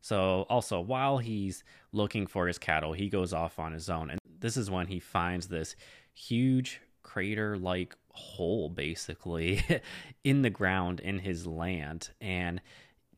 So, 0.01 0.47
also, 0.49 0.81
while 0.81 1.19
he's 1.19 1.65
looking 1.93 2.27
for 2.27 2.47
his 2.47 2.59
cattle, 2.59 2.93
he 2.93 3.09
goes 3.09 3.33
off 3.33 3.59
on 3.59 3.73
his 3.73 3.91
own. 3.91 4.11
And 4.11 4.21
this 4.39 4.57
is 4.57 4.71
when 4.71 4.87
he 4.87 5.01
finds 5.01 5.49
this 5.49 5.75
huge 6.13 6.81
crater 7.03 7.57
like 7.57 7.97
hole 8.19 8.69
basically 8.69 9.63
in 10.25 10.43
the 10.43 10.51
ground 10.51 11.01
in 11.01 11.21
his 11.21 11.47
land. 11.47 12.11
And 12.21 12.61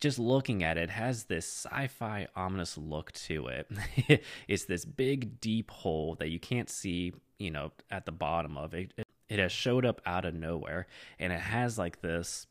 just 0.00 0.19
looking 0.19 0.62
at 0.62 0.78
it 0.78 0.90
has 0.90 1.25
this 1.25 1.47
sci-fi 1.47 2.26
ominous 2.37 2.78
look 2.78 3.12
to 3.12 3.49
it. 3.49 3.71
It's 4.49 4.64
this 4.64 4.85
big 4.85 5.40
deep 5.40 5.71
hole 5.71 6.16
that 6.16 6.28
you 6.28 6.38
can't 6.40 6.71
see 6.71 7.12
you 7.38 7.50
know 7.50 7.73
at 7.90 8.07
the 8.07 8.12
bottom 8.12 8.57
of 8.57 8.75
it. 8.75 8.92
It 9.28 9.38
has 9.38 9.52
showed 9.52 9.87
up 9.87 10.00
out 10.04 10.25
of 10.25 10.35
nowhere 10.35 10.87
and 11.19 11.33
it 11.33 11.40
has 11.40 11.78
like 11.78 12.00
this 12.00 12.47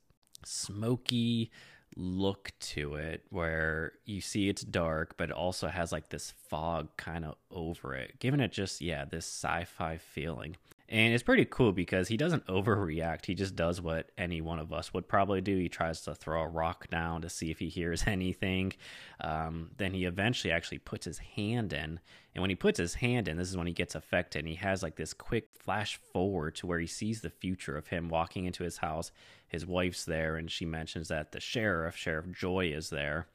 smoky 0.46 1.52
look 1.96 2.52
to 2.60 2.96
it 2.96 3.26
where 3.30 3.94
you 4.06 4.22
see 4.22 4.48
it's 4.48 4.62
dark 4.62 5.18
but 5.18 5.30
it 5.30 5.36
also 5.36 5.68
has 5.68 5.92
like 5.92 6.10
this 6.10 6.34
fog 6.48 6.88
kind 6.98 7.26
of 7.26 7.36
over 7.52 7.94
it 7.96 8.14
giving 8.20 8.40
it 8.40 8.52
just 8.52 8.80
yeah 8.80 9.04
this 9.06 9.26
sci-fi 9.26 9.98
feeling 9.98 10.56
And 10.92 11.14
it's 11.14 11.22
pretty 11.22 11.46
cool 11.46 11.72
because 11.72 12.08
he 12.08 12.18
doesn't 12.18 12.48
overreact. 12.48 13.28
He 13.28 13.36
just 13.36 13.56
does 13.56 13.80
what 13.80 14.12
any 14.18 14.42
one 14.42 14.58
of 14.58 14.74
us 14.74 14.92
would 14.92 15.08
probably 15.08 15.40
do. 15.40 15.56
He 15.56 15.70
tries 15.70 16.02
to 16.02 16.16
throw 16.16 16.42
a 16.42 16.48
rock 16.48 16.90
down 16.90 17.22
to 17.22 17.30
see 17.30 17.52
if 17.52 17.60
he 17.60 17.70
hears 17.70 18.04
anything. 18.08 18.74
Um, 19.22 19.70
then 19.78 19.94
he 19.94 20.06
eventually 20.06 20.52
actually 20.52 20.80
puts 20.80 21.06
his 21.06 21.20
hand 21.20 21.74
in. 21.74 22.00
And 22.34 22.42
when 22.42 22.50
he 22.50 22.56
puts 22.56 22.80
his 22.80 22.96
hand 22.96 23.28
in, 23.28 23.38
this 23.38 23.50
is 23.50 23.58
when 23.58 23.68
he 23.68 23.74
gets 23.74 23.94
affected. 23.94 24.40
And 24.40 24.48
he 24.48 24.56
has 24.56 24.82
like 24.82 24.96
this 24.96 25.14
quick 25.14 25.50
flash 25.54 26.00
forward 26.12 26.56
to 26.56 26.66
where 26.66 26.80
he 26.80 26.88
sees 26.88 27.22
the 27.22 27.30
future 27.30 27.78
of 27.78 27.88
him 27.88 28.10
walking 28.10 28.46
into 28.46 28.64
his 28.64 28.78
house. 28.78 29.12
His 29.48 29.68
wife's 29.68 30.06
there, 30.06 30.38
and 30.38 30.50
she 30.50 30.66
mentions 30.66 31.10
that 31.10 31.34
the 31.34 31.40
sheriff, 31.40 31.96
Sheriff 31.96 32.32
Joy, 32.32 32.68
is 32.68 32.90
there. 32.90 33.28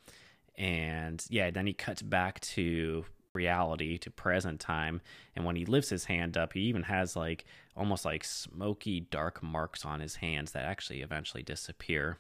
And 0.57 1.25
yeah, 1.29 1.51
then 1.51 1.69
he 1.69 1.73
cuts 1.73 2.03
back 2.03 2.41
to 2.41 3.05
reality 3.35 3.99
to 3.99 4.11
present 4.11 4.61
time. 4.61 5.01
And 5.35 5.45
when 5.45 5.57
he 5.57 5.65
lifts 5.65 5.91
his 5.91 6.07
hand 6.07 6.37
up 6.37 6.53
he 6.53 6.61
even 6.61 6.85
has 6.85 7.17
like 7.17 7.45
almost 7.77 8.05
like 8.05 8.25
smoky 8.25 9.01
dark 9.01 9.43
marks 9.43 9.85
on 9.85 10.01
his 10.01 10.17
hands 10.17 10.53
that 10.53 10.65
actually 10.65 11.03
eventually 11.03 11.43
disappear. 11.43 12.19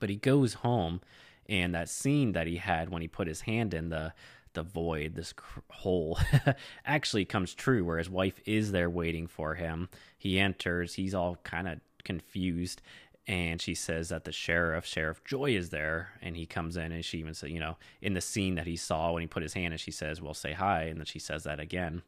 But 0.00 0.10
he 0.10 0.16
goes 0.16 0.54
home 0.54 1.00
and 1.48 1.74
that 1.74 1.88
scene 1.88 2.32
that 2.32 2.46
he 2.46 2.56
had 2.56 2.90
when 2.90 3.02
he 3.02 3.08
put 3.08 3.28
his 3.28 3.42
hand 3.42 3.72
in 3.72 3.88
the 3.88 4.12
the 4.54 4.62
void 4.62 5.14
this 5.14 5.34
cr- 5.34 5.60
hole 5.68 6.18
actually 6.86 7.26
comes 7.26 7.52
true 7.52 7.84
where 7.84 7.98
his 7.98 8.08
wife 8.08 8.40
is 8.46 8.72
there 8.72 8.88
waiting 8.88 9.26
for 9.26 9.54
him. 9.54 9.88
He 10.16 10.40
enters 10.40 10.94
he's 10.94 11.14
all 11.14 11.36
kind 11.44 11.68
of 11.68 11.80
confused 12.04 12.80
and 13.26 13.60
she 13.60 13.74
says 13.74 14.10
that 14.10 14.24
the 14.24 14.32
sheriff, 14.32 14.86
Sheriff 14.86 15.24
Joy, 15.24 15.56
is 15.56 15.70
there, 15.70 16.10
and 16.22 16.36
he 16.36 16.46
comes 16.46 16.76
in, 16.76 16.92
and 16.92 17.04
she 17.04 17.18
even 17.18 17.34
said, 17.34 17.50
you 17.50 17.58
know, 17.58 17.76
in 18.00 18.14
the 18.14 18.20
scene 18.20 18.54
that 18.54 18.66
he 18.66 18.76
saw 18.76 19.12
when 19.12 19.22
he 19.22 19.26
put 19.26 19.42
his 19.42 19.54
hand, 19.54 19.72
and 19.72 19.80
she 19.80 19.90
says, 19.90 20.22
"Well, 20.22 20.34
say 20.34 20.52
hi," 20.52 20.84
and 20.84 20.98
then 20.98 21.06
she 21.06 21.18
says 21.18 21.44
that 21.44 21.58
again. 21.58 22.02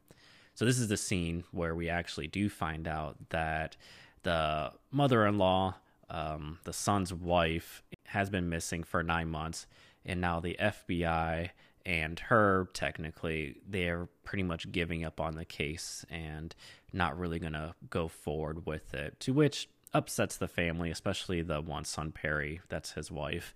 So 0.54 0.64
this 0.64 0.78
is 0.78 0.88
the 0.88 0.96
scene 0.96 1.44
where 1.50 1.74
we 1.74 1.88
actually 1.88 2.28
do 2.28 2.48
find 2.48 2.86
out 2.86 3.16
that 3.30 3.76
the 4.22 4.72
mother-in-law, 4.90 5.74
um, 6.10 6.58
the 6.64 6.72
son's 6.72 7.12
wife, 7.12 7.82
has 8.06 8.30
been 8.30 8.48
missing 8.48 8.82
for 8.84 9.02
nine 9.02 9.28
months, 9.28 9.66
and 10.04 10.20
now 10.20 10.40
the 10.40 10.56
FBI 10.60 11.50
and 11.86 12.18
her 12.20 12.68
technically 12.74 13.56
they're 13.66 14.08
pretty 14.22 14.42
much 14.42 14.70
giving 14.70 15.04
up 15.04 15.20
on 15.20 15.36
the 15.36 15.44
case 15.44 16.04
and 16.10 16.54
not 16.92 17.18
really 17.18 17.38
going 17.38 17.54
to 17.54 17.74
go 17.88 18.08
forward 18.08 18.66
with 18.66 18.92
it 18.92 19.18
to 19.20 19.32
which 19.32 19.68
upsets 19.92 20.36
the 20.36 20.48
family, 20.48 20.90
especially 20.90 21.42
the 21.42 21.60
one 21.60 21.84
son 21.84 22.12
Perry, 22.12 22.60
that's 22.68 22.92
his 22.92 23.10
wife. 23.10 23.54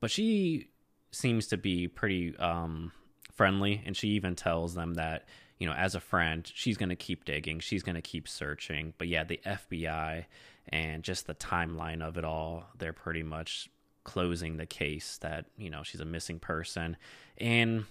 But 0.00 0.10
she 0.10 0.68
seems 1.12 1.48
to 1.48 1.56
be 1.56 1.88
pretty 1.88 2.36
um, 2.38 2.92
friendly, 3.32 3.82
and 3.84 3.96
she 3.96 4.08
even 4.10 4.36
tells 4.36 4.74
them 4.74 4.94
that 4.94 5.26
you 5.60 5.66
know, 5.66 5.74
as 5.74 5.94
a 5.94 6.00
friend, 6.00 6.50
she's 6.52 6.78
going 6.78 6.88
to 6.88 6.96
keep 6.96 7.26
digging, 7.26 7.60
she's 7.60 7.82
going 7.82 7.94
to 7.94 8.02
keep 8.02 8.26
searching. 8.26 8.94
But 8.96 9.08
yeah, 9.08 9.24
the 9.24 9.40
FBI 9.44 10.24
and 10.70 11.02
just 11.02 11.26
the 11.26 11.34
timeline 11.34 12.02
of 12.02 12.16
it 12.16 12.24
all, 12.24 12.64
they're 12.78 12.94
pretty 12.94 13.22
much 13.22 13.68
closing 14.02 14.56
the 14.56 14.66
case 14.66 15.18
that 15.18 15.44
you 15.58 15.70
know 15.70 15.82
she's 15.82 16.00
a 16.00 16.06
missing 16.06 16.38
person, 16.38 16.96
and 17.36 17.84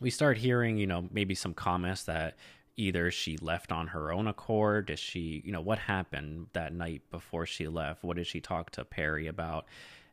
we 0.00 0.08
start 0.10 0.38
hearing 0.38 0.78
you 0.78 0.86
know 0.86 1.06
maybe 1.10 1.34
some 1.34 1.52
comments 1.52 2.04
that 2.04 2.36
either 2.76 3.10
she 3.10 3.36
left 3.38 3.72
on 3.72 3.88
her 3.88 4.12
own 4.12 4.26
accord 4.26 4.86
Does 4.86 5.00
she 5.00 5.42
you 5.44 5.52
know 5.52 5.60
what 5.60 5.78
happened 5.78 6.48
that 6.52 6.74
night 6.74 7.02
before 7.10 7.46
she 7.46 7.68
left? 7.68 8.04
What 8.04 8.16
did 8.16 8.26
she 8.26 8.40
talk 8.40 8.70
to 8.72 8.84
perry 8.84 9.26
about? 9.26 9.66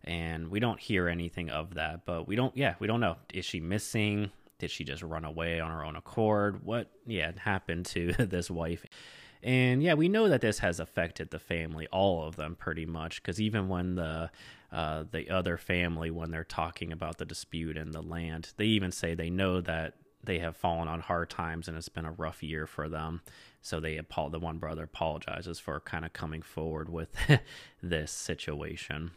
And 0.03 0.50
we 0.50 0.60
don't 0.60 0.79
hear 0.79 1.08
anything 1.08 1.50
of 1.50 1.75
that 1.75 2.05
but 2.05 2.27
we 2.27 2.36
don't 2.36 2.55
yeah 2.55 2.75
we 2.79 2.88
don't 2.88 3.01
know. 3.01 3.17
Is 3.34 3.46
she 3.46 3.60
missing? 3.60 4.32
Did 4.60 4.72
she 4.72 4.84
just 4.84 5.03
run 5.03 5.25
away 5.25 5.60
on 5.60 5.72
her 5.72 5.84
own 5.84 5.96
accord? 5.96 6.63
What 6.63 6.89
yeah 7.05 7.32
happened 7.38 7.86
to 7.88 8.13
this 8.20 8.50
wife? 8.50 8.86
And 9.41 9.84
yeah 9.84 9.93
we 9.93 10.08
know 10.08 10.29
that 10.29 10.41
this 10.41 10.60
has 10.60 10.79
affected 10.79 11.32
the 11.32 11.39
family 11.39 11.88
all 11.91 12.25
of 12.25 12.38
them 12.38 12.55
pretty 12.55 12.86
much 12.86 13.22
because 13.22 13.41
even 13.41 13.67
when 13.67 13.96
the 13.96 14.32
uh, 14.72 15.03
the 15.12 15.29
other 15.29 15.55
family 15.55 16.10
when 16.10 16.32
they're 16.32 16.43
talking 16.43 16.91
about 16.91 17.20
the 17.20 17.25
dispute 17.25 17.77
and 17.77 17.93
the 17.93 18.01
land 18.01 18.53
they 18.58 18.65
even 18.65 18.91
say 18.91 19.13
they 19.13 19.29
know 19.29 19.62
that 19.62 19.93
they 20.23 20.39
have 20.39 20.55
fallen 20.55 20.87
on 20.87 21.01
hard 21.01 21.29
times 21.29 21.67
and 21.67 21.77
it's 21.77 21.89
been 21.89 22.05
a 22.05 22.11
rough 22.11 22.41
year 22.41 22.65
for 22.65 22.89
them. 22.89 23.21
So 23.61 23.79
they 23.79 23.99
the 24.31 24.39
one 24.39 24.57
brother 24.57 24.83
apologizes 24.83 25.59
for 25.59 25.79
kind 25.79 26.05
of 26.05 26.13
coming 26.13 26.41
forward 26.41 26.89
with 26.89 27.15
this 27.81 28.11
situation. 28.11 29.11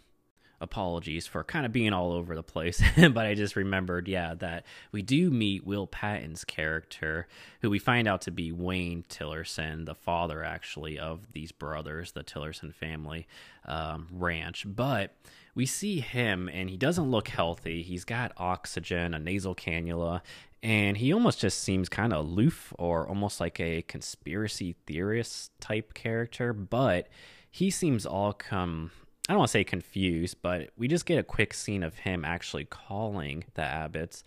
Apologies 0.58 1.26
for 1.26 1.44
kind 1.44 1.66
of 1.66 1.72
being 1.72 1.92
all 1.92 2.12
over 2.12 2.34
the 2.34 2.42
place, 2.42 2.82
but 2.96 3.26
I 3.26 3.34
just 3.34 3.56
remembered, 3.56 4.08
yeah, 4.08 4.32
that 4.34 4.64
we 4.90 5.02
do 5.02 5.30
meet 5.30 5.66
Will 5.66 5.86
Patton's 5.86 6.44
character, 6.44 7.28
who 7.60 7.68
we 7.68 7.78
find 7.78 8.08
out 8.08 8.22
to 8.22 8.30
be 8.30 8.52
Wayne 8.52 9.04
Tillerson, 9.06 9.84
the 9.84 9.94
father 9.94 10.42
actually 10.42 10.98
of 10.98 11.32
these 11.32 11.52
brothers, 11.52 12.12
the 12.12 12.25
Tillerson 12.25 12.72
family 12.72 13.26
um, 13.66 14.06
ranch. 14.10 14.64
But 14.66 15.14
we 15.56 15.66
see 15.66 15.98
him 15.98 16.48
and 16.52 16.70
he 16.70 16.76
doesn't 16.76 17.10
look 17.10 17.28
healthy. 17.28 17.82
He's 17.82 18.04
got 18.04 18.32
oxygen, 18.36 19.14
a 19.14 19.18
nasal 19.18 19.56
cannula, 19.56 20.20
and 20.62 20.96
he 20.96 21.12
almost 21.12 21.40
just 21.40 21.62
seems 21.62 21.88
kind 21.88 22.12
of 22.12 22.26
aloof 22.26 22.72
or 22.78 23.08
almost 23.08 23.40
like 23.40 23.58
a 23.58 23.82
conspiracy 23.82 24.76
theorist 24.86 25.52
type 25.60 25.94
character 25.94 26.52
but 26.52 27.08
he 27.50 27.70
seems 27.70 28.04
all 28.04 28.32
come 28.32 28.90
i 29.28 29.33
don't 29.33 29.38
want 29.38 29.49
to 29.49 29.52
say 29.52 29.64
confused 29.64 30.37
but 30.42 30.71
we 30.76 30.88
just 30.88 31.06
get 31.06 31.18
a 31.18 31.23
quick 31.23 31.54
scene 31.54 31.83
of 31.83 31.95
him 31.95 32.25
actually 32.25 32.64
calling 32.64 33.45
the 33.54 33.62
abbotts 33.62 34.23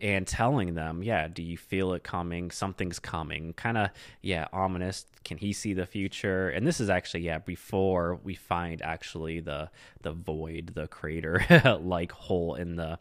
and 0.00 0.26
telling 0.26 0.74
them 0.74 1.02
yeah 1.02 1.28
do 1.28 1.42
you 1.42 1.56
feel 1.56 1.92
it 1.92 2.02
coming 2.02 2.50
something's 2.50 2.98
coming 2.98 3.52
kind 3.54 3.78
of 3.78 3.90
yeah 4.22 4.46
ominous 4.52 5.06
can 5.24 5.38
he 5.38 5.52
see 5.52 5.72
the 5.72 5.86
future 5.86 6.48
and 6.48 6.66
this 6.66 6.80
is 6.80 6.90
actually 6.90 7.20
yeah 7.20 7.38
before 7.38 8.18
we 8.24 8.34
find 8.34 8.82
actually 8.82 9.40
the 9.40 9.70
the 10.02 10.12
void 10.12 10.72
the 10.74 10.88
crater 10.88 11.44
like 11.80 12.12
hole 12.12 12.54
in 12.54 12.76
the 12.76 12.98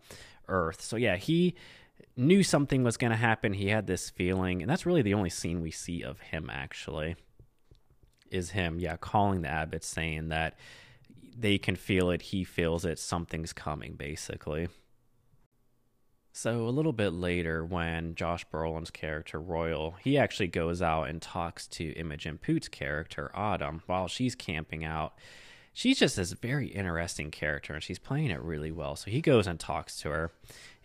earth 0.48 0.82
so 0.82 0.96
yeah 0.96 1.16
he 1.16 1.56
knew 2.16 2.44
something 2.44 2.84
was 2.84 2.98
going 2.98 3.12
to 3.12 3.18
happen. 3.18 3.54
He 3.54 3.70
had 3.70 3.88
this 3.88 4.10
feeling, 4.10 4.62
and 4.62 4.70
that's 4.70 4.86
really 4.86 5.02
the 5.02 5.14
only 5.14 5.30
scene 5.30 5.62
we 5.62 5.72
see 5.72 6.04
of 6.04 6.20
him 6.20 6.50
actually. 6.52 7.16
Is 8.32 8.52
him, 8.52 8.80
yeah, 8.80 8.98
calling 8.98 9.42
the 9.42 9.50
abbot 9.50 9.84
saying 9.84 10.30
that 10.30 10.58
they 11.38 11.58
can 11.58 11.76
feel 11.76 12.10
it, 12.10 12.22
he 12.22 12.44
feels 12.44 12.86
it, 12.86 13.00
something's 13.00 13.54
coming, 13.54 13.94
basically. 13.94 14.68
So 16.36 16.68
a 16.68 16.70
little 16.72 16.94
bit 16.94 17.14
later, 17.14 17.64
when 17.64 18.16
Josh 18.16 18.44
Brolin's 18.52 18.90
character 18.90 19.40
Royal, 19.40 19.96
he 20.02 20.18
actually 20.18 20.48
goes 20.48 20.82
out 20.82 21.04
and 21.04 21.22
talks 21.22 21.68
to 21.68 21.92
Imogen 21.92 22.40
Poots' 22.40 22.68
character 22.68 23.30
Autumn 23.36 23.84
while 23.86 24.08
she's 24.08 24.34
camping 24.34 24.84
out. 24.84 25.14
She's 25.74 26.00
just 26.00 26.16
this 26.16 26.32
very 26.32 26.68
interesting 26.68 27.30
character, 27.30 27.74
and 27.74 27.84
she's 27.84 28.00
playing 28.00 28.32
it 28.32 28.42
really 28.42 28.72
well. 28.72 28.96
So 28.96 29.12
he 29.12 29.22
goes 29.22 29.46
and 29.46 29.60
talks 29.60 30.00
to 30.02 30.10
her, 30.10 30.32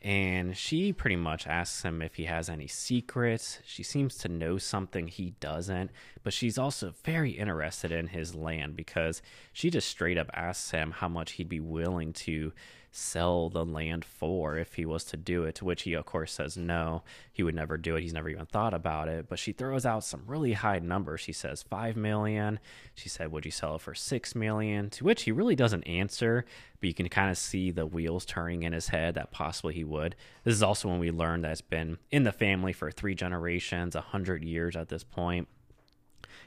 and 0.03 0.57
she 0.57 0.93
pretty 0.93 1.17
much 1.17 1.47
asks 1.47 1.83
him 1.83 2.03
if 2.03 2.15
he 2.15 2.25
has 2.25 2.49
any 2.49 2.69
secrets. 2.69 3.59
She 3.65 3.83
seems 3.83 4.17
to 4.19 4.29
know 4.29 4.57
something 4.57 5.09
he 5.09 5.35
doesn't, 5.41 5.91
but 6.23 6.33
she's 6.33 6.57
also 6.57 6.95
very 7.05 7.33
interested 7.33 7.91
in 7.91 8.09
his 8.09 8.35
land 8.35 8.77
because 8.77 9.23
she 9.53 9.71
just 9.71 9.89
straight 9.89 10.17
up 10.17 10.31
asks 10.33 10.71
him 10.71 10.93
how 10.93 11.09
much 11.09 11.33
he'd 11.33 11.49
be 11.49 11.61
willing 11.61 12.13
to 12.13 12.53
sell 12.91 13.49
the 13.49 13.65
land 13.65 14.05
for 14.05 14.57
if 14.57 14.75
he 14.75 14.85
was 14.85 15.05
to 15.05 15.17
do 15.17 15.45
it. 15.45 15.55
To 15.57 15.65
which 15.65 15.83
he, 15.83 15.93
of 15.93 16.07
course, 16.07 16.33
says 16.33 16.57
no, 16.57 17.03
he 17.33 17.43
would 17.43 17.55
never 17.55 17.77
do 17.77 17.97
it. 17.97 18.03
He's 18.03 18.13
never 18.13 18.29
even 18.29 18.47
thought 18.47 18.75
about 18.75 19.09
it. 19.09 19.29
But 19.29 19.39
she 19.39 19.53
throws 19.53 19.87
out 19.87 20.05
some 20.05 20.23
really 20.27 20.55
high 20.55 20.79
numbers. 20.79 21.21
She 21.21 21.33
says 21.33 21.63
five 21.63 21.97
million. 21.97 22.59
She 22.95 23.09
said, 23.09 23.31
"Would 23.31 23.45
you 23.45 23.51
sell 23.51 23.77
it 23.77 23.83
for 23.83 23.95
six 23.95 24.35
million? 24.35 24.91
To 24.91 25.05
which 25.05 25.23
he 25.23 25.33
really 25.33 25.57
doesn't 25.57 25.85
answer, 25.85 26.45
but 26.81 26.87
you 26.87 26.95
can 26.95 27.09
kind 27.09 27.31
of 27.31 27.39
see 27.39 27.71
the 27.71 27.87
wheels 27.87 28.25
turning 28.25 28.63
in 28.63 28.73
his 28.73 28.89
head 28.89 29.15
that 29.15 29.31
possibly 29.31 29.75
he 29.75 29.85
would. 29.85 30.17
This 30.45 30.55
is 30.55 30.63
also 30.63 30.89
when 30.89 30.99
we 30.99 31.11
learn 31.11 31.43
that 31.43 31.53
it's 31.53 31.61
been 31.61 31.99
in 32.11 32.25
the 32.25 32.33
family 32.33 32.73
for 32.73 32.91
three 32.91 33.15
generations, 33.15 33.95
a 33.95 34.01
hundred 34.01 34.43
years 34.45 34.77
at 34.77 34.89
this 34.89 35.05
point 35.05 35.49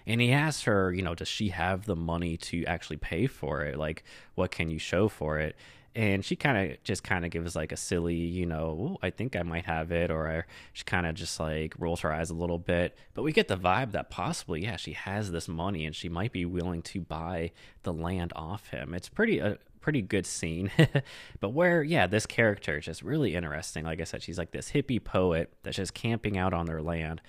and 0.06 0.22
he 0.22 0.32
asks 0.32 0.64
her, 0.64 0.92
you 0.92 1.02
know, 1.02 1.16
does 1.16 1.28
she 1.28 1.50
have 1.50 1.86
the 1.86 1.96
money 1.96 2.38
to 2.38 2.66
actually 2.66 2.98
pay 2.98 3.28
for 3.28 3.64
it? 3.64 3.78
Like, 3.78 4.04
what 4.36 4.52
can 4.52 4.70
you 4.70 4.80
show 4.80 5.08
for 5.08 5.40
it? 5.40 5.56
And 5.96 6.24
she 6.24 6.36
kind 6.36 6.72
of 6.72 6.84
just 6.84 7.04
kind 7.04 7.26
of 7.26 7.32
gives 7.32 7.56
like 7.56 7.72
a 7.72 7.78
silly 7.78 8.16
you 8.16 8.46
know 8.46 8.98
i 9.02 9.10
think 9.10 9.36
i 9.36 9.44
might 9.44 9.66
have 9.66 9.92
it 9.92 10.10
or 10.10 10.30
I, 10.30 10.44
she 10.74 10.84
kind 10.84 11.06
of 11.06 11.16
just 11.16 11.40
like 11.40 11.74
rolls 11.78 12.02
her 12.02 12.12
eyes 12.12 12.30
a 12.30 12.34
little 12.34 12.58
bit. 12.58 12.96
But 13.14 13.24
we 13.24 13.32
get 13.32 13.48
the 13.48 13.58
vibe 13.58 13.92
that 13.92 14.10
possibly 14.10 14.64
yeah 14.64 14.78
she 14.78 14.94
has 14.94 15.32
this 15.32 15.48
money 15.48 15.86
and 15.86 15.96
she 15.96 16.10
might 16.10 16.32
be 16.32 16.46
willing 16.46 16.82
to 16.84 17.02
buy 17.02 17.52
the 17.84 17.94
land 17.94 18.34
off 18.36 18.70
him. 18.70 18.94
It's 18.94 19.10
pretty 19.10 19.40
a 19.40 19.58
pretty 19.82 20.02
good 20.02 20.26
scene. 20.26 20.72
But 21.40 21.50
where 21.50 21.84
yeah 21.84 22.08
this 22.08 22.26
character 22.26 22.78
is 22.78 22.86
just 22.86 23.02
really 23.02 23.36
interesting. 23.36 23.84
Like 23.84 24.02
i 24.02 24.04
said 24.04 24.24
she's 24.24 24.38
like 24.38 24.52
this 24.52 24.72
hippie 24.72 25.04
poet 25.04 25.52
that's 25.64 25.78
just 25.78 25.94
camping 25.94 26.38
out 26.38 26.54
on 26.54 26.66
their 26.66 26.82
land 26.82 27.22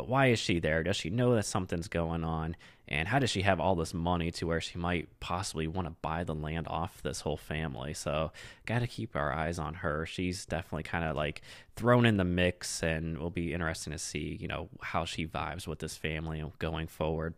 but 0.00 0.08
why 0.08 0.28
is 0.28 0.38
she 0.38 0.60
there? 0.60 0.82
Does 0.82 0.96
she 0.96 1.10
know 1.10 1.34
that 1.34 1.44
something's 1.44 1.86
going 1.86 2.24
on? 2.24 2.56
And 2.88 3.06
how 3.06 3.18
does 3.18 3.28
she 3.28 3.42
have 3.42 3.60
all 3.60 3.74
this 3.74 3.92
money 3.92 4.30
to 4.30 4.46
where 4.46 4.58
she 4.58 4.78
might 4.78 5.20
possibly 5.20 5.66
want 5.66 5.88
to 5.88 5.94
buy 6.00 6.24
the 6.24 6.34
land 6.34 6.66
off 6.68 7.02
this 7.02 7.20
whole 7.20 7.36
family? 7.36 7.92
So, 7.92 8.32
got 8.64 8.78
to 8.78 8.86
keep 8.86 9.14
our 9.14 9.30
eyes 9.30 9.58
on 9.58 9.74
her. 9.74 10.06
She's 10.06 10.46
definitely 10.46 10.84
kind 10.84 11.04
of 11.04 11.16
like 11.16 11.42
thrown 11.76 12.06
in 12.06 12.16
the 12.16 12.24
mix, 12.24 12.82
and 12.82 13.18
will 13.18 13.28
be 13.28 13.52
interesting 13.52 13.92
to 13.92 13.98
see, 13.98 14.38
you 14.40 14.48
know, 14.48 14.70
how 14.80 15.04
she 15.04 15.26
vibes 15.26 15.66
with 15.66 15.80
this 15.80 15.98
family 15.98 16.42
going 16.58 16.86
forward. 16.86 17.34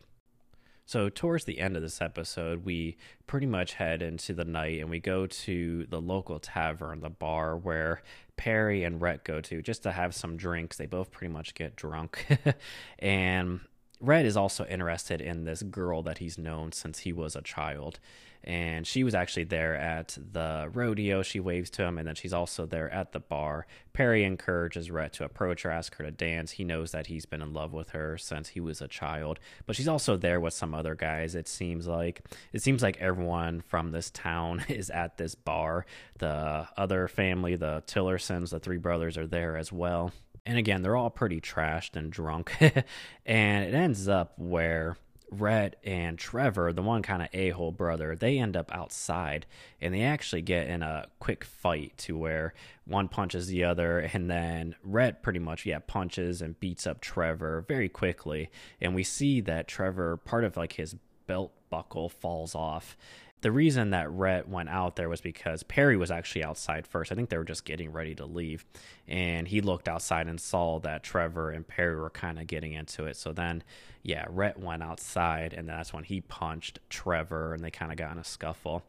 So, 0.92 1.08
towards 1.08 1.46
the 1.46 1.58
end 1.58 1.74
of 1.74 1.80
this 1.80 2.02
episode, 2.02 2.66
we 2.66 2.98
pretty 3.26 3.46
much 3.46 3.72
head 3.72 4.02
into 4.02 4.34
the 4.34 4.44
night 4.44 4.78
and 4.78 4.90
we 4.90 5.00
go 5.00 5.26
to 5.26 5.86
the 5.86 6.02
local 6.02 6.38
tavern, 6.38 7.00
the 7.00 7.08
bar 7.08 7.56
where 7.56 8.02
Perry 8.36 8.84
and 8.84 9.00
Rhett 9.00 9.24
go 9.24 9.40
to 9.40 9.62
just 9.62 9.84
to 9.84 9.92
have 9.92 10.14
some 10.14 10.36
drinks. 10.36 10.76
They 10.76 10.84
both 10.84 11.10
pretty 11.10 11.32
much 11.32 11.54
get 11.54 11.76
drunk. 11.76 12.26
and 12.98 13.60
Rhett 14.02 14.26
is 14.26 14.36
also 14.36 14.66
interested 14.66 15.22
in 15.22 15.44
this 15.44 15.62
girl 15.62 16.02
that 16.02 16.18
he's 16.18 16.36
known 16.36 16.72
since 16.72 16.98
he 16.98 17.12
was 17.14 17.34
a 17.36 17.40
child 17.40 17.98
and 18.44 18.86
she 18.86 19.04
was 19.04 19.14
actually 19.14 19.44
there 19.44 19.76
at 19.76 20.18
the 20.32 20.68
rodeo. 20.72 21.22
She 21.22 21.40
waves 21.40 21.70
to 21.70 21.84
him, 21.84 21.98
and 21.98 22.06
then 22.06 22.14
she's 22.14 22.32
also 22.32 22.66
there 22.66 22.90
at 22.90 23.12
the 23.12 23.20
bar. 23.20 23.66
Perry 23.92 24.24
encourages 24.24 24.90
Rhett 24.90 25.12
to 25.14 25.24
approach 25.24 25.62
her, 25.62 25.70
ask 25.70 25.94
her 25.96 26.04
to 26.04 26.10
dance. 26.10 26.52
He 26.52 26.64
knows 26.64 26.90
that 26.92 27.06
he's 27.06 27.26
been 27.26 27.42
in 27.42 27.52
love 27.52 27.72
with 27.72 27.90
her 27.90 28.18
since 28.18 28.48
he 28.48 28.60
was 28.60 28.80
a 28.80 28.88
child, 28.88 29.38
but 29.66 29.76
she's 29.76 29.88
also 29.88 30.16
there 30.16 30.40
with 30.40 30.54
some 30.54 30.74
other 30.74 30.94
guys. 30.94 31.34
It 31.34 31.46
seems 31.46 31.86
like 31.86 32.22
it 32.52 32.62
seems 32.62 32.82
like 32.82 32.96
everyone 32.98 33.60
from 33.60 33.92
this 33.92 34.10
town 34.10 34.64
is 34.68 34.90
at 34.90 35.18
this 35.18 35.34
bar. 35.34 35.86
The 36.18 36.66
other 36.76 37.08
family, 37.08 37.56
the 37.56 37.82
Tillersons, 37.86 38.50
the 38.50 38.60
three 38.60 38.78
brothers, 38.78 39.16
are 39.16 39.26
there 39.26 39.56
as 39.56 39.72
well. 39.72 40.12
And 40.44 40.58
again, 40.58 40.82
they're 40.82 40.96
all 40.96 41.10
pretty 41.10 41.40
trashed 41.40 41.94
and 41.94 42.10
drunk, 42.10 42.56
and 43.26 43.64
it 43.64 43.74
ends 43.74 44.08
up 44.08 44.32
where 44.36 44.96
Rhett 45.32 45.76
and 45.82 46.18
Trevor, 46.18 46.72
the 46.72 46.82
one 46.82 47.02
kind 47.02 47.22
of 47.22 47.28
a 47.32 47.50
hole 47.50 47.72
brother, 47.72 48.14
they 48.14 48.38
end 48.38 48.56
up 48.56 48.70
outside 48.74 49.46
and 49.80 49.94
they 49.94 50.02
actually 50.02 50.42
get 50.42 50.66
in 50.68 50.82
a 50.82 51.06
quick 51.18 51.42
fight 51.44 51.96
to 51.98 52.16
where 52.16 52.52
one 52.84 53.08
punches 53.08 53.46
the 53.46 53.64
other, 53.64 53.98
and 54.00 54.30
then 54.30 54.74
Rhett 54.82 55.22
pretty 55.22 55.38
much, 55.38 55.64
yeah, 55.64 55.78
punches 55.78 56.42
and 56.42 56.58
beats 56.60 56.86
up 56.86 57.00
Trevor 57.00 57.64
very 57.66 57.88
quickly. 57.88 58.50
And 58.80 58.94
we 58.94 59.04
see 59.04 59.40
that 59.42 59.68
Trevor, 59.68 60.16
part 60.18 60.44
of 60.44 60.56
like 60.56 60.74
his 60.74 60.96
belt 61.26 61.52
buckle 61.70 62.08
falls 62.08 62.54
off 62.54 62.96
the 63.42 63.52
reason 63.52 63.90
that 63.90 64.10
Rhett 64.10 64.48
went 64.48 64.68
out 64.68 64.96
there 64.96 65.08
was 65.08 65.20
because 65.20 65.64
Perry 65.64 65.96
was 65.96 66.10
actually 66.10 66.44
outside 66.44 66.86
first. 66.86 67.10
I 67.10 67.16
think 67.16 67.28
they 67.28 67.36
were 67.36 67.44
just 67.44 67.64
getting 67.64 67.92
ready 67.92 68.14
to 68.14 68.24
leave. 68.24 68.64
And 69.08 69.48
he 69.48 69.60
looked 69.60 69.88
outside 69.88 70.28
and 70.28 70.40
saw 70.40 70.78
that 70.80 71.02
Trevor 71.02 71.50
and 71.50 71.66
Perry 71.66 71.96
were 71.96 72.10
kind 72.10 72.38
of 72.38 72.46
getting 72.46 72.72
into 72.72 73.04
it. 73.04 73.16
So 73.16 73.32
then, 73.32 73.64
yeah, 74.04 74.26
Rhett 74.30 74.58
went 74.58 74.82
outside, 74.82 75.52
and 75.52 75.68
that's 75.68 75.92
when 75.92 76.04
he 76.04 76.20
punched 76.20 76.78
Trevor, 76.88 77.52
and 77.52 77.64
they 77.64 77.70
kind 77.70 77.90
of 77.90 77.98
got 77.98 78.12
in 78.12 78.18
a 78.18 78.24
scuffle. 78.24 78.84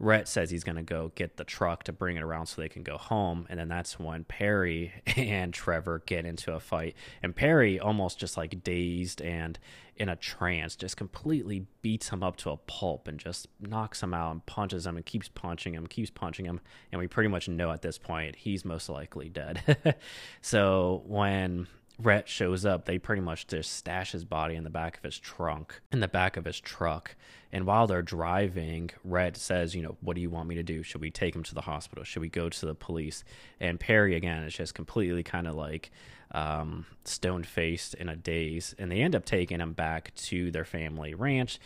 Rhett 0.00 0.26
says 0.26 0.50
he's 0.50 0.64
going 0.64 0.76
to 0.76 0.82
go 0.82 1.12
get 1.14 1.36
the 1.36 1.44
truck 1.44 1.84
to 1.84 1.92
bring 1.92 2.16
it 2.16 2.22
around 2.22 2.46
so 2.46 2.60
they 2.60 2.70
can 2.70 2.82
go 2.82 2.96
home. 2.96 3.46
And 3.50 3.60
then 3.60 3.68
that's 3.68 4.00
when 4.00 4.24
Perry 4.24 4.92
and 5.16 5.52
Trevor 5.52 6.02
get 6.06 6.24
into 6.24 6.54
a 6.54 6.58
fight. 6.58 6.96
And 7.22 7.36
Perry, 7.36 7.78
almost 7.78 8.18
just 8.18 8.38
like 8.38 8.64
dazed 8.64 9.20
and 9.20 9.58
in 9.96 10.08
a 10.08 10.16
trance, 10.16 10.74
just 10.74 10.96
completely 10.96 11.66
beats 11.82 12.08
him 12.08 12.22
up 12.22 12.36
to 12.36 12.50
a 12.50 12.56
pulp 12.56 13.06
and 13.06 13.18
just 13.18 13.46
knocks 13.60 14.02
him 14.02 14.14
out 14.14 14.32
and 14.32 14.46
punches 14.46 14.86
him 14.86 14.96
and 14.96 15.04
keeps 15.04 15.28
punching 15.28 15.74
him, 15.74 15.86
keeps 15.86 16.10
punching 16.10 16.46
him. 16.46 16.60
And 16.90 16.98
we 16.98 17.06
pretty 17.06 17.28
much 17.28 17.46
know 17.46 17.70
at 17.70 17.82
this 17.82 17.98
point 17.98 18.36
he's 18.36 18.64
most 18.64 18.88
likely 18.88 19.28
dead. 19.28 19.96
so 20.40 21.02
when 21.04 21.66
Rhett 22.02 22.28
shows 22.28 22.64
up, 22.64 22.84
they 22.84 22.98
pretty 22.98 23.22
much 23.22 23.46
just 23.46 23.72
stash 23.72 24.12
his 24.12 24.24
body 24.24 24.54
in 24.54 24.64
the 24.64 24.70
back 24.70 24.96
of 24.96 25.02
his 25.02 25.18
trunk, 25.18 25.80
in 25.92 26.00
the 26.00 26.08
back 26.08 26.36
of 26.36 26.44
his 26.44 26.60
truck. 26.60 27.14
And 27.52 27.66
while 27.66 27.86
they're 27.86 28.02
driving, 28.02 28.90
Rhett 29.04 29.36
says, 29.36 29.74
You 29.74 29.82
know, 29.82 29.96
what 30.00 30.14
do 30.14 30.20
you 30.22 30.30
want 30.30 30.48
me 30.48 30.54
to 30.54 30.62
do? 30.62 30.82
Should 30.82 31.00
we 31.00 31.10
take 31.10 31.34
him 31.34 31.42
to 31.44 31.54
the 31.54 31.62
hospital? 31.62 32.04
Should 32.04 32.22
we 32.22 32.28
go 32.28 32.48
to 32.48 32.66
the 32.66 32.74
police? 32.74 33.24
And 33.58 33.78
Perry, 33.78 34.14
again, 34.14 34.42
is 34.44 34.54
just 34.54 34.74
completely 34.74 35.22
kind 35.22 35.46
of 35.46 35.54
like 35.54 35.90
um, 36.32 36.86
stone 37.04 37.42
faced 37.42 37.94
in 37.94 38.08
a 38.08 38.16
daze. 38.16 38.74
And 38.78 38.90
they 38.90 39.00
end 39.00 39.14
up 39.14 39.24
taking 39.24 39.60
him 39.60 39.72
back 39.72 40.14
to 40.14 40.50
their 40.50 40.64
family 40.64 41.14
ranch 41.14 41.58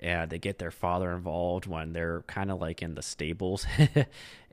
and 0.00 0.30
they 0.30 0.38
get 0.38 0.58
their 0.58 0.70
father 0.70 1.12
involved 1.12 1.66
when 1.66 1.92
they're 1.92 2.22
kind 2.26 2.50
of 2.50 2.60
like 2.60 2.82
in 2.82 2.94
the 2.94 3.02
stables. 3.02 3.66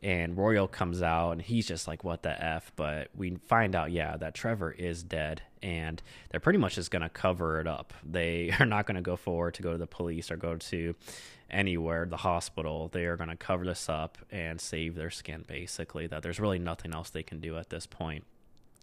And 0.04 0.38
royal 0.38 0.68
comes 0.68 1.02
out 1.02 1.32
and 1.32 1.42
he's 1.42 1.68
just 1.68 1.88
like 1.88 2.04
what 2.04 2.22
the 2.22 2.44
f? 2.44 2.72
But 2.76 3.10
we 3.16 3.38
find 3.48 3.76
out 3.76 3.92
yeah 3.92 4.16
that 4.18 4.36
trevor 4.36 4.72
is 4.72 5.04
dead 5.04 5.42
and 5.64 6.02
they're 6.30 6.40
pretty 6.40 6.60
much 6.60 6.76
just 6.76 6.92
going 6.92 7.02
to 7.02 7.10
cover 7.10 7.60
it 7.60 7.68
up. 7.68 7.94
They 8.04 8.54
are 8.60 8.66
not 8.66 8.86
going 8.86 8.96
to 8.96 9.02
go 9.02 9.16
forward 9.16 9.56
to 9.56 9.64
go 9.64 9.72
to 9.72 9.78
the 9.78 9.88
police 9.88 10.30
or 10.30 10.38
go 10.38 10.56
to 10.56 10.96
anywhere 11.50 12.06
the 12.06 12.18
hospital. 12.18 12.90
They 12.90 13.06
are 13.06 13.18
going 13.18 13.30
to 13.30 13.36
cover 13.36 13.66
this 13.66 13.90
up 13.90 14.18
and 14.30 14.62
save 14.62 14.96
their 14.96 15.10
skin 15.10 15.46
basically 15.48 16.06
that 16.08 16.22
there's 16.22 16.40
really 16.40 16.60
nothing 16.60 16.94
else 16.94 17.10
they 17.10 17.24
can 17.24 17.40
do 17.40 17.58
at 17.58 17.70
this 17.70 17.88
point 17.88 18.24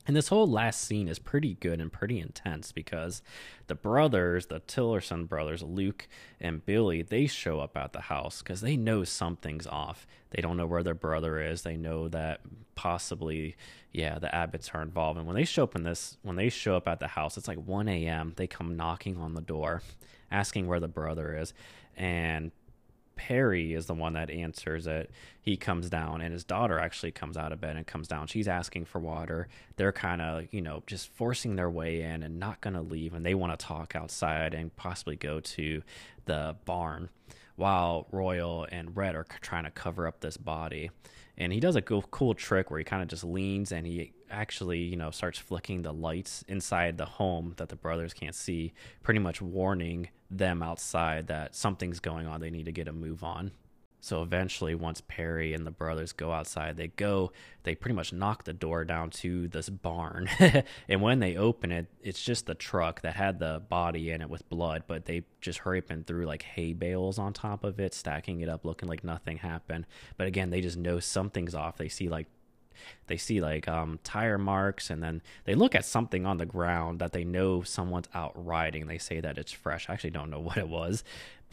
and 0.07 0.15
this 0.15 0.29
whole 0.29 0.47
last 0.47 0.83
scene 0.83 1.09
is 1.09 1.19
pretty 1.19 1.55
good 1.55 1.81
and 1.81 1.93
pretty 1.93 2.21
intense 2.21 2.73
because 2.73 3.23
the 3.69 3.75
brothers, 3.75 4.47
the 4.47 4.61
Tillerson 4.61 5.27
brothers, 5.27 5.63
Luke 5.63 6.07
and 6.41 6.65
Billy, 6.65 7.01
they 7.01 7.27
show 7.27 7.61
up 7.61 7.77
at 7.77 7.93
the 7.95 8.03
house 8.03 8.43
because 8.43 8.61
they 8.61 8.77
know 8.77 9.05
something's 9.05 9.67
off. 9.67 10.07
They 10.31 10.43
don't 10.43 10.59
know 10.59 10.67
where 10.67 10.83
their 10.83 10.95
brother 10.95 11.41
is. 11.41 11.63
They 11.63 11.77
know 11.77 12.09
that 12.09 12.41
possibly, 12.75 13.57
yeah, 13.93 14.19
the 14.19 14.29
Abbotts 14.29 14.75
are 14.75 14.83
involved. 14.83 15.19
And 15.19 15.27
when 15.27 15.37
they 15.37 15.45
show 15.45 15.63
up 15.63 15.75
in 15.75 15.85
this, 15.85 16.19
when 16.23 16.37
they 16.37 16.51
show 16.51 16.77
up 16.77 16.87
at 16.87 17.01
the 17.01 17.09
house, 17.09 17.39
it's 17.39 17.49
like 17.49 17.59
1 17.59 17.89
a.m. 17.89 18.35
They 18.37 18.47
come 18.47 18.77
knocking 18.77 19.17
on 19.17 19.33
the 19.33 19.41
door, 19.41 19.83
asking 20.31 20.67
where 20.67 20.81
the 20.81 20.89
brother 20.89 21.35
is. 21.35 21.55
And 21.97 22.51
Perry 23.17 23.75
is 23.75 23.87
the 23.87 23.95
one 23.95 24.15
that 24.15 24.31
answers 24.31 24.87
it. 24.87 25.11
He 25.41 25.57
comes 25.57 25.91
down, 25.91 26.21
and 26.21 26.33
his 26.33 26.45
daughter 26.45 26.79
actually 26.79 27.13
comes 27.13 27.37
out 27.37 27.53
of 27.53 27.61
bed 27.61 27.77
and 27.77 27.87
comes 27.87 28.09
down. 28.09 28.27
She's 28.27 28.49
asking 28.49 28.87
for 28.87 28.99
water. 28.99 29.49
They're 29.77 29.93
kind 29.93 30.21
of, 30.21 30.45
you 30.51 30.63
know, 30.63 30.83
just 30.87 31.09
forcing 31.09 31.57
their 31.57 31.71
way 31.71 32.03
in 32.03 32.23
and 32.23 32.39
not 32.39 32.61
going 32.61 32.75
to 32.75 32.83
leave. 32.83 33.15
And 33.15 33.25
they 33.25 33.35
want 33.35 33.59
to 33.59 33.67
talk 33.67 33.95
outside 33.95 34.55
and 34.55 34.75
possibly 34.77 35.17
go 35.17 35.41
to 35.41 35.83
the 36.25 36.57
barn 36.65 37.11
while 37.57 38.07
Royal 38.11 38.67
and 38.71 38.97
Rhett 38.97 39.15
are 39.15 39.27
trying 39.41 39.65
to 39.65 39.71
cover 39.71 40.07
up 40.07 40.21
this 40.21 40.37
body. 40.37 40.91
And 41.37 41.53
he 41.53 41.61
does 41.61 41.77
a 41.77 41.83
cool, 41.83 42.03
cool 42.11 42.35
trick 42.35 42.71
where 42.71 42.79
he 42.79 42.85
kind 42.85 43.03
of 43.03 43.09
just 43.09 43.25
leans 43.25 43.73
and 43.73 43.87
he 43.87 44.13
actually, 44.31 44.81
you 44.81 44.97
know, 44.97 45.11
starts 45.11 45.39
flicking 45.39 45.83
the 45.83 45.93
lights 45.93 46.45
inside 46.49 46.97
the 46.97 47.05
home 47.05 47.55
that 47.57 47.69
the 47.69 47.77
brothers 47.77 48.15
can't 48.15 48.35
see, 48.35 48.73
pretty 49.03 49.21
much 49.21 49.43
warning 49.43 50.09
them 50.39 50.63
outside 50.63 51.29
that 51.29 51.55
something's 51.55 52.01
going 52.01 52.27
on. 52.27 52.41
They 52.41 52.51
need 52.51 52.67
to 52.67 52.73
get 52.73 52.89
a 52.89 52.93
move 52.93 53.23
on. 53.23 53.53
So 54.05 54.21
eventually, 54.21 54.75
once 54.75 55.01
Perry 55.01 55.55
and 55.55 55.67
the 55.67 55.71
brothers 55.71 56.13
go 56.13 56.31
outside, 56.31 56.77
they 56.77 56.89
go, 56.89 57.33
they 57.63 57.75
pretty 57.75 57.95
much 57.95 58.13
knock 58.13 58.45
the 58.45 58.53
door 58.53 58.85
down 58.85 59.09
to 59.11 59.49
this 59.49 59.71
barn. 59.71 60.29
and 60.91 61.01
when 61.01 61.21
they 61.21 61.39
open 61.39 61.73
it, 61.73 61.87
it's 62.03 62.23
just 62.23 62.45
the 62.45 62.55
truck 62.55 63.01
that 63.01 63.17
had 63.17 63.39
the 63.39 63.63
body 63.67 64.11
in 64.11 64.21
it 64.21 64.29
with 64.29 64.47
blood, 64.51 64.83
but 64.87 65.07
they 65.07 65.23
just 65.41 65.61
hurry 65.61 65.79
up 65.79 65.89
and 65.89 66.07
threw 66.07 66.27
like 66.27 66.43
hay 66.43 66.75
bales 66.75 67.19
on 67.19 67.33
top 67.33 67.65
of 67.65 67.81
it, 67.81 67.95
stacking 67.95 68.43
it 68.43 68.49
up, 68.51 68.67
looking 68.67 68.91
like 68.91 69.05
nothing 69.05 69.39
happened. 69.39 69.87
But 70.19 70.27
again, 70.27 70.51
they 70.51 70.61
just 70.61 70.77
know 70.77 71.01
something's 71.01 71.55
off. 71.55 71.79
They 71.79 71.89
see 71.89 72.11
like 72.11 72.27
they 73.07 73.17
see 73.17 73.41
like 73.41 73.69
um, 73.69 73.99
tire 74.05 74.39
marks 74.39 74.91
and 74.91 75.03
then 75.03 75.23
they 75.45 75.55
look 75.55 75.75
at 75.75 75.85
something 75.85 76.27
on 76.27 76.39
the 76.39 76.47
ground 76.47 76.99
that 76.99 77.13
they 77.13 77.25
know 77.25 77.63
someone's 77.63 78.09
out 78.15 78.33
riding. 78.35 78.87
They 78.87 78.99
say 78.99 79.21
that 79.21 79.39
it's 79.39 79.53
fresh. 79.53 79.89
I 79.89 79.95
actually 79.95 80.11
don't 80.11 80.31
know 80.31 80.41
what 80.41 80.57
it 80.57 80.69
was 80.69 81.05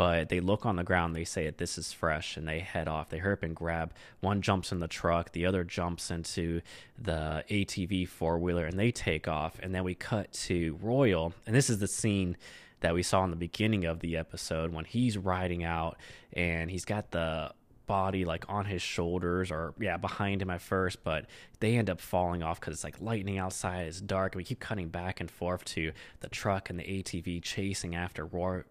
but 0.02 0.30
they 0.30 0.40
look 0.40 0.66
on 0.66 0.78
the 0.78 0.84
ground 0.84 1.16
they 1.16 1.24
say 1.24 1.48
this 1.52 1.78
is 1.78 1.94
fresh 1.94 2.36
and 2.36 2.48
they 2.48 2.60
head 2.60 2.88
off. 2.88 3.10
They 3.10 3.20
hurry 3.20 3.34
up 3.34 3.44
and 3.44 3.56
grab. 3.56 3.94
One 4.20 4.42
jumps 4.42 4.72
in 4.72 4.80
the 4.80 4.88
truck 4.88 5.32
the 5.32 5.46
other 5.46 5.64
jumps 5.64 6.10
into 6.10 6.62
the 7.00 7.44
atv 7.50 8.08
four-wheeler 8.08 8.66
and 8.66 8.80
they 8.80 8.92
take 8.92 9.28
off. 9.28 9.60
And 9.62 9.76
then 9.76 9.84
we 9.84 9.94
cut 9.94 10.32
to 10.34 10.80
royal 10.82 11.34
and 11.46 11.56
this 11.56 11.70
is 11.70 11.78
the 11.78 11.88
scene 11.88 12.36
that 12.80 12.96
we 12.96 13.04
saw 13.04 13.24
in 13.24 13.30
the 13.30 13.36
beginning 13.36 13.86
of 13.86 14.00
the 14.00 14.18
episode 14.18 14.74
when 14.74 14.86
he's 14.86 15.18
riding 15.18 15.64
out 15.64 15.98
and 16.34 16.72
he's 16.72 16.86
got 16.86 17.12
the 17.12 17.52
body 17.86 18.26
like 18.26 18.46
on 18.48 18.66
his 18.66 18.82
shoulders 18.82 19.52
or 19.52 19.74
yeah 19.80 19.98
behind 19.98 20.42
him 20.42 20.50
at 20.50 20.62
first 20.62 21.04
but 21.04 21.26
they 21.60 21.78
end 21.78 21.90
up 21.90 22.00
falling 22.00 22.44
off 22.44 22.60
because 22.60 22.74
it's 22.74 22.84
like 22.84 23.00
lightning 23.02 23.38
outside 23.38 23.88
it's 23.88 24.02
dark 24.02 24.34
and 24.34 24.40
we 24.40 24.44
keep 24.44 24.60
cutting 24.60 24.90
back 24.90 25.20
and 25.20 25.30
forth 25.30 25.66
to 25.66 25.92
the 26.20 26.30
truck 26.30 26.70
and 26.70 26.80
the 26.80 26.84
atv 26.84 27.42
chasing 27.44 27.96
after 27.96 28.26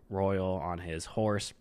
royal 0.08 0.54
on 0.54 0.78
his 0.78 1.04
horse 1.04 1.52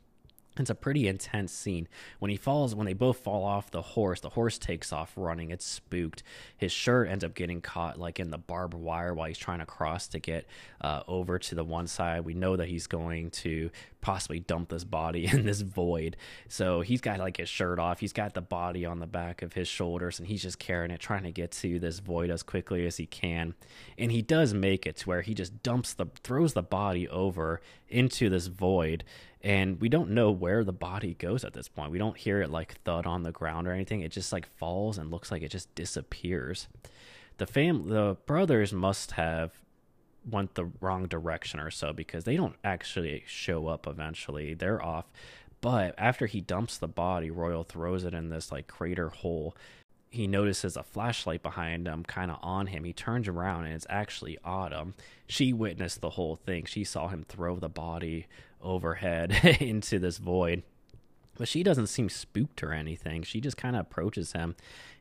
it's 0.60 0.70
a 0.70 0.76
pretty 0.76 1.08
intense 1.08 1.52
scene. 1.52 1.88
When 2.20 2.32
he 2.32 2.38
falls, 2.38 2.76
when 2.76 2.86
they 2.86 2.94
both 2.94 3.18
fall 3.18 3.44
off 3.44 3.72
the 3.72 3.82
horse, 3.82 4.20
the 4.20 4.30
horse 4.30 4.58
takes 4.58 4.92
off 4.92 5.14
running. 5.16 5.52
It's 5.52 5.66
spooked. 5.66 6.24
His 6.58 6.72
shirt 6.72 7.10
ends 7.10 7.24
up 7.24 7.34
getting 7.34 7.62
caught 7.62 8.00
like 8.00 8.20
in 8.20 8.32
the 8.32 8.38
barbed 8.38 8.74
wire 8.74 9.14
while 9.14 9.28
he's 9.28 9.38
trying 9.38 9.60
to 9.60 9.66
cross 9.66 10.08
to 10.10 10.20
get 10.20 10.48
uh, 10.82 11.04
over 11.08 11.40
to 11.40 11.56
the 11.56 11.64
one 11.64 11.88
side. 11.88 12.26
We 12.26 12.34
know 12.34 12.56
that 12.56 12.68
he's 12.68 12.88
going 12.88 13.32
to 13.32 13.70
possibly 14.02 14.40
dump 14.40 14.70
this 14.70 14.84
body 14.84 15.26
in 15.32 15.46
this 15.46 15.62
void. 15.62 16.18
So 16.48 16.82
he's 16.82 17.02
got 17.02 17.20
like 17.20 17.38
his 17.38 17.50
shirt 17.50 17.80
off. 17.80 18.00
He's 18.00 18.14
got 18.14 18.34
the 18.34 18.42
body 18.42 18.86
on 18.86 19.00
the 19.00 19.08
back 19.08 19.42
of 19.42 19.54
his 19.54 19.68
shoulders 19.68 20.20
and 20.20 20.28
he's 20.28 20.42
just 20.42 20.60
carrying 20.60 20.92
it, 20.92 21.00
trying 21.00 21.24
to 21.24 21.32
get 21.32 21.52
to 21.52 21.80
this 21.80 22.00
void 22.00 22.30
as 22.30 22.44
quickly 22.44 22.86
as 22.86 22.98
he 22.98 23.06
can. 23.06 23.56
And 23.98 24.12
he 24.12 24.22
does 24.22 24.54
make 24.54 24.86
it 24.86 24.98
to 24.98 25.10
where 25.10 25.22
he 25.22 25.34
just 25.34 25.64
dumps 25.64 25.94
the, 25.94 26.08
throws 26.24 26.54
the 26.54 26.64
body 26.64 27.08
over 27.08 27.62
into 27.88 28.30
this 28.30 28.48
void 28.48 29.04
and 29.42 29.80
we 29.80 29.88
don't 29.88 30.10
know 30.10 30.32
where 30.32 30.64
the 30.64 30.74
body 30.74 31.14
goes 31.14 31.44
at 31.44 31.54
this 31.54 31.70
point. 31.70 31.92
We 31.92 31.98
don't 31.98 32.18
hear 32.18 32.42
it 32.42 32.50
like 32.50 32.82
thud 32.84 33.06
on 33.06 33.24
the 33.24 33.32
ground 33.32 33.68
or 33.68 33.72
anything. 33.72 34.02
It 34.02 34.12
just 34.12 34.34
like 34.34 34.48
falls 34.58 34.98
and 34.98 35.12
looks 35.12 35.32
like 35.32 35.42
it 35.42 35.52
just 35.52 35.74
disappears. 35.76 36.68
The 37.38 37.48
fam 37.48 37.88
the 37.88 38.18
brothers 38.26 38.74
must 38.74 39.12
have 39.12 39.54
went 40.30 40.56
the 40.56 40.70
wrong 40.82 41.08
direction 41.08 41.60
or 41.60 41.72
so 41.72 41.94
because 41.94 42.26
they 42.26 42.36
don't 42.36 42.58
actually 42.66 43.24
show 43.28 43.68
up 43.68 43.88
eventually. 43.88 44.54
They're 44.54 44.84
off. 44.84 45.06
But 45.62 45.96
after 45.98 46.26
he 46.26 46.42
dumps 46.42 46.78
the 46.78 46.88
body, 46.88 47.32
Royal 47.32 47.64
throws 47.64 48.04
it 48.04 48.14
in 48.14 48.30
this 48.30 48.52
like 48.52 48.68
crater 48.68 49.10
hole. 49.10 49.56
He 50.10 50.28
notices 50.28 50.76
a 50.76 50.84
flashlight 50.84 51.44
behind 51.44 51.88
him, 51.88 52.04
kind 52.04 52.32
of 52.32 52.40
on 52.42 52.68
him. 52.68 52.84
He 52.84 52.94
turns 52.94 53.28
around 53.28 53.66
and 53.66 53.74
it's 53.74 53.88
actually 53.90 54.38
Autumn. 54.44 54.96
She 55.28 55.54
witnessed 55.54 56.02
the 56.02 56.12
whole 56.12 56.36
thing. 56.36 56.66
She 56.66 56.84
saw 56.84 57.08
him 57.08 57.24
throw 57.28 57.58
the 57.58 57.70
body 57.70 58.28
overhead 58.62 59.32
into 59.60 60.00
this 60.00 60.18
void. 60.18 60.64
But 61.38 61.48
she 61.48 61.64
doesn't 61.64 61.88
seem 61.88 62.10
spooked 62.10 62.64
or 62.64 62.74
anything. 62.74 63.24
She 63.24 63.40
just 63.40 63.56
kind 63.56 63.76
of 63.76 63.82
approaches 63.82 64.34
him 64.34 64.56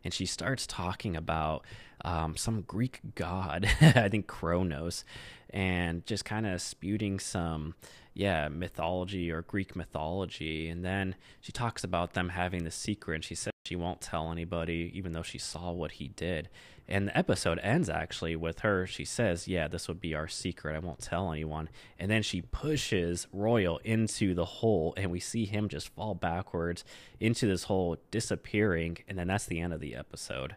and 0.05 0.15
she 0.15 0.27
starts 0.27 0.67
talking 0.67 1.17
about 1.17 1.65
um, 2.05 2.37
some 2.37 2.63
Greek 2.63 3.01
god, 3.15 3.69
I 3.81 4.09
think 4.09 4.27
Kronos, 4.27 5.05
and 5.51 6.07
just 6.07 6.25
kind 6.25 6.47
of 6.47 6.63
spewing 6.63 7.19
some, 7.19 7.75
yeah, 8.15 8.49
mythology 8.49 9.31
or 9.31 9.43
Greek 9.43 9.75
mythology. 9.75 10.69
And 10.69 10.85
then 10.85 11.17
she 11.41 11.53
talks 11.53 11.83
about 11.85 12.15
them 12.15 12.31
having 12.31 12.65
the 12.65 12.71
secret, 12.71 13.17
and 13.17 13.25
she 13.25 13.35
says 13.35 13.53
she 13.65 13.77
won't 13.77 14.01
tell 14.01 14.31
anybody, 14.31 14.93
even 14.95 15.13
though 15.13 15.23
she 15.23 15.39
saw 15.39 15.73
what 15.73 15.93
he 15.93 16.09
did. 16.09 16.49
And 16.89 17.09
the 17.09 17.19
episode 17.19 17.59
ends 17.63 17.91
actually 17.91 18.35
with 18.35 18.61
her. 18.61 18.87
She 18.87 19.05
says, 19.05 19.47
Yeah, 19.47 19.69
this 19.69 19.89
would 19.89 20.01
be 20.01 20.15
our 20.15 20.29
secret. 20.29 20.75
I 20.75 20.79
won't 20.79 21.01
tell 21.01 21.33
anyone. 21.33 21.69
And 21.99 22.11
then 22.11 22.23
she 22.23 22.41
pushes 22.41 23.27
Royal 23.33 23.79
into 23.85 24.35
the 24.35 24.45
hole, 24.45 24.95
and 24.97 25.11
we 25.11 25.21
see 25.21 25.45
him 25.45 25.69
just 25.69 25.89
fall 25.95 26.15
backwards 26.15 26.85
into 27.21 27.47
this 27.47 27.65
hole, 27.65 27.99
disappearing. 28.11 28.99
And 29.07 29.19
then 29.19 29.29
that's 29.29 29.47
the 29.47 29.61
end 29.61 29.75
of 29.75 29.81
the 29.81 29.95
episode 29.95 30.57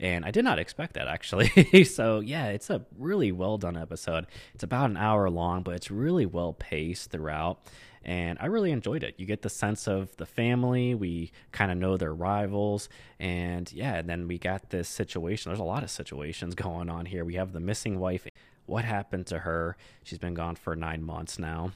and 0.00 0.24
I 0.24 0.30
did 0.30 0.44
not 0.44 0.58
expect 0.58 0.94
that 0.94 1.06
actually. 1.06 1.84
so 1.84 2.20
yeah, 2.20 2.46
it's 2.46 2.70
a 2.70 2.84
really 2.98 3.30
well 3.30 3.58
done 3.58 3.76
episode. 3.76 4.26
It's 4.54 4.64
about 4.64 4.90
an 4.90 4.96
hour 4.96 5.28
long, 5.28 5.62
but 5.62 5.74
it's 5.74 5.90
really 5.90 6.26
well 6.26 6.54
paced 6.54 7.10
throughout, 7.10 7.60
and 8.04 8.38
I 8.40 8.46
really 8.46 8.70
enjoyed 8.70 9.02
it. 9.02 9.14
You 9.18 9.26
get 9.26 9.42
the 9.42 9.50
sense 9.50 9.86
of 9.86 10.16
the 10.16 10.26
family. 10.26 10.94
We 10.94 11.32
kind 11.52 11.70
of 11.70 11.78
know 11.78 11.96
their 11.96 12.14
rivals, 12.14 12.88
and 13.18 13.70
yeah, 13.72 13.96
and 13.96 14.08
then 14.08 14.26
we 14.26 14.38
got 14.38 14.70
this 14.70 14.88
situation. 14.88 15.50
There's 15.50 15.60
a 15.60 15.64
lot 15.64 15.82
of 15.82 15.90
situations 15.90 16.54
going 16.56 16.88
on 16.88 17.06
here. 17.06 17.24
We 17.24 17.34
have 17.34 17.52
the 17.52 17.60
missing 17.60 17.98
wife. 17.98 18.26
What 18.66 18.84
happened 18.84 19.26
to 19.28 19.40
her? 19.40 19.76
She's 20.04 20.18
been 20.18 20.34
gone 20.34 20.56
for 20.56 20.76
nine 20.76 21.02
months 21.02 21.38
now. 21.38 21.72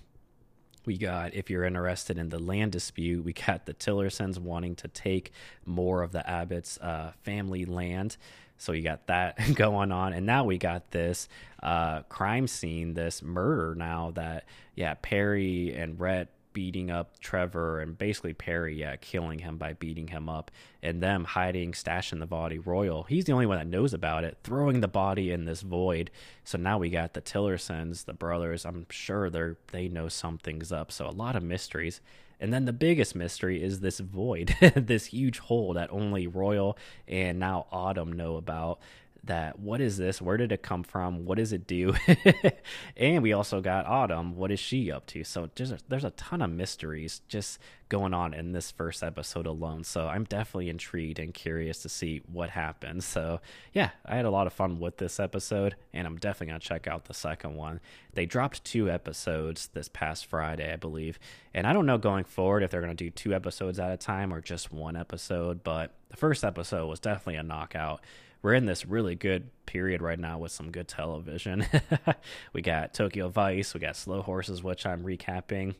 We 0.86 0.98
got, 0.98 1.34
if 1.34 1.48
you're 1.48 1.64
interested 1.64 2.18
in 2.18 2.28
the 2.28 2.38
land 2.38 2.72
dispute, 2.72 3.24
we 3.24 3.32
got 3.32 3.64
the 3.64 3.72
Tillersons 3.72 4.38
wanting 4.38 4.76
to 4.76 4.88
take 4.88 5.32
more 5.64 6.02
of 6.02 6.12
the 6.12 6.28
Abbott's 6.28 6.78
uh, 6.78 7.12
family 7.22 7.64
land. 7.64 8.16
So 8.56 8.72
you 8.72 8.82
got 8.82 9.06
that 9.08 9.38
going 9.54 9.92
on. 9.92 10.12
And 10.12 10.26
now 10.26 10.44
we 10.44 10.58
got 10.58 10.90
this 10.90 11.28
uh, 11.62 12.02
crime 12.02 12.46
scene, 12.46 12.94
this 12.94 13.22
murder 13.22 13.74
now 13.74 14.12
that, 14.14 14.44
yeah, 14.74 14.94
Perry 14.94 15.74
and 15.74 15.98
Rhett 15.98 16.28
beating 16.54 16.90
up 16.90 17.18
Trevor 17.18 17.80
and 17.80 17.98
basically 17.98 18.32
Perry, 18.32 18.76
yeah, 18.76 18.96
killing 18.96 19.40
him 19.40 19.58
by 19.58 19.74
beating 19.74 20.08
him 20.08 20.28
up 20.28 20.50
and 20.82 21.02
them 21.02 21.24
hiding, 21.24 21.72
stashing 21.72 22.20
the 22.20 22.26
body. 22.26 22.58
Royal, 22.58 23.02
he's 23.02 23.26
the 23.26 23.32
only 23.32 23.44
one 23.44 23.58
that 23.58 23.66
knows 23.66 23.92
about 23.92 24.24
it, 24.24 24.38
throwing 24.42 24.80
the 24.80 24.88
body 24.88 25.30
in 25.32 25.44
this 25.44 25.60
void. 25.60 26.10
So 26.44 26.56
now 26.56 26.78
we 26.78 26.88
got 26.88 27.12
the 27.12 27.20
Tillersons, 27.20 28.04
the 28.04 28.14
brothers. 28.14 28.64
I'm 28.64 28.86
sure 28.88 29.28
they're 29.28 29.58
they 29.72 29.88
know 29.88 30.08
something's 30.08 30.72
up. 30.72 30.90
So 30.90 31.06
a 31.06 31.10
lot 31.10 31.36
of 31.36 31.42
mysteries. 31.42 32.00
And 32.40 32.52
then 32.52 32.64
the 32.64 32.72
biggest 32.72 33.14
mystery 33.14 33.62
is 33.62 33.80
this 33.80 34.00
void, 34.00 34.54
this 34.76 35.06
huge 35.06 35.38
hole 35.38 35.74
that 35.74 35.92
only 35.92 36.26
Royal 36.26 36.76
and 37.06 37.38
now 37.38 37.66
Autumn 37.70 38.12
know 38.12 38.36
about 38.36 38.80
that 39.26 39.58
what 39.58 39.80
is 39.80 39.96
this? 39.96 40.20
Where 40.20 40.36
did 40.36 40.52
it 40.52 40.62
come 40.62 40.82
from? 40.82 41.24
What 41.24 41.38
does 41.38 41.52
it 41.52 41.66
do? 41.66 41.94
and 42.96 43.22
we 43.22 43.32
also 43.32 43.60
got 43.60 43.86
Autumn. 43.86 44.36
What 44.36 44.50
is 44.50 44.60
she 44.60 44.90
up 44.90 45.06
to? 45.08 45.24
So 45.24 45.48
there's 45.54 46.04
a 46.04 46.10
ton 46.10 46.42
of 46.42 46.50
mysteries 46.50 47.20
just 47.28 47.58
going 47.88 48.14
on 48.14 48.34
in 48.34 48.52
this 48.52 48.70
first 48.70 49.02
episode 49.02 49.46
alone. 49.46 49.84
So 49.84 50.08
I'm 50.08 50.24
definitely 50.24 50.68
intrigued 50.68 51.18
and 51.18 51.32
curious 51.32 51.80
to 51.82 51.88
see 51.88 52.22
what 52.30 52.50
happens. 52.50 53.04
So 53.04 53.40
yeah, 53.72 53.90
I 54.04 54.16
had 54.16 54.24
a 54.24 54.30
lot 54.30 54.46
of 54.46 54.52
fun 54.52 54.80
with 54.80 54.96
this 54.96 55.20
episode, 55.20 55.76
and 55.92 56.06
I'm 56.06 56.16
definitely 56.16 56.48
gonna 56.48 56.60
check 56.60 56.86
out 56.86 57.04
the 57.04 57.14
second 57.14 57.54
one. 57.54 57.80
They 58.14 58.26
dropped 58.26 58.64
two 58.64 58.90
episodes 58.90 59.68
this 59.74 59.88
past 59.88 60.26
Friday, 60.26 60.72
I 60.72 60.76
believe, 60.76 61.18
and 61.52 61.66
I 61.66 61.72
don't 61.72 61.86
know 61.86 61.98
going 61.98 62.24
forward 62.24 62.62
if 62.62 62.70
they're 62.70 62.80
gonna 62.80 62.94
do 62.94 63.10
two 63.10 63.34
episodes 63.34 63.78
at 63.78 63.92
a 63.92 63.96
time 63.96 64.32
or 64.32 64.40
just 64.40 64.72
one 64.72 64.96
episode. 64.96 65.62
But 65.62 65.92
the 66.08 66.16
first 66.16 66.44
episode 66.44 66.88
was 66.88 67.00
definitely 67.00 67.36
a 67.36 67.42
knockout 67.42 68.00
we're 68.44 68.52
in 68.52 68.66
this 68.66 68.84
really 68.84 69.14
good 69.14 69.48
period 69.64 70.02
right 70.02 70.18
now 70.18 70.36
with 70.36 70.52
some 70.52 70.70
good 70.70 70.86
television. 70.86 71.66
we 72.52 72.60
got 72.60 72.92
Tokyo 72.92 73.30
Vice, 73.30 73.72
we 73.72 73.80
got 73.80 73.96
Slow 73.96 74.20
Horses, 74.20 74.62
which 74.62 74.84
I'm 74.84 75.02
recapping. 75.02 75.74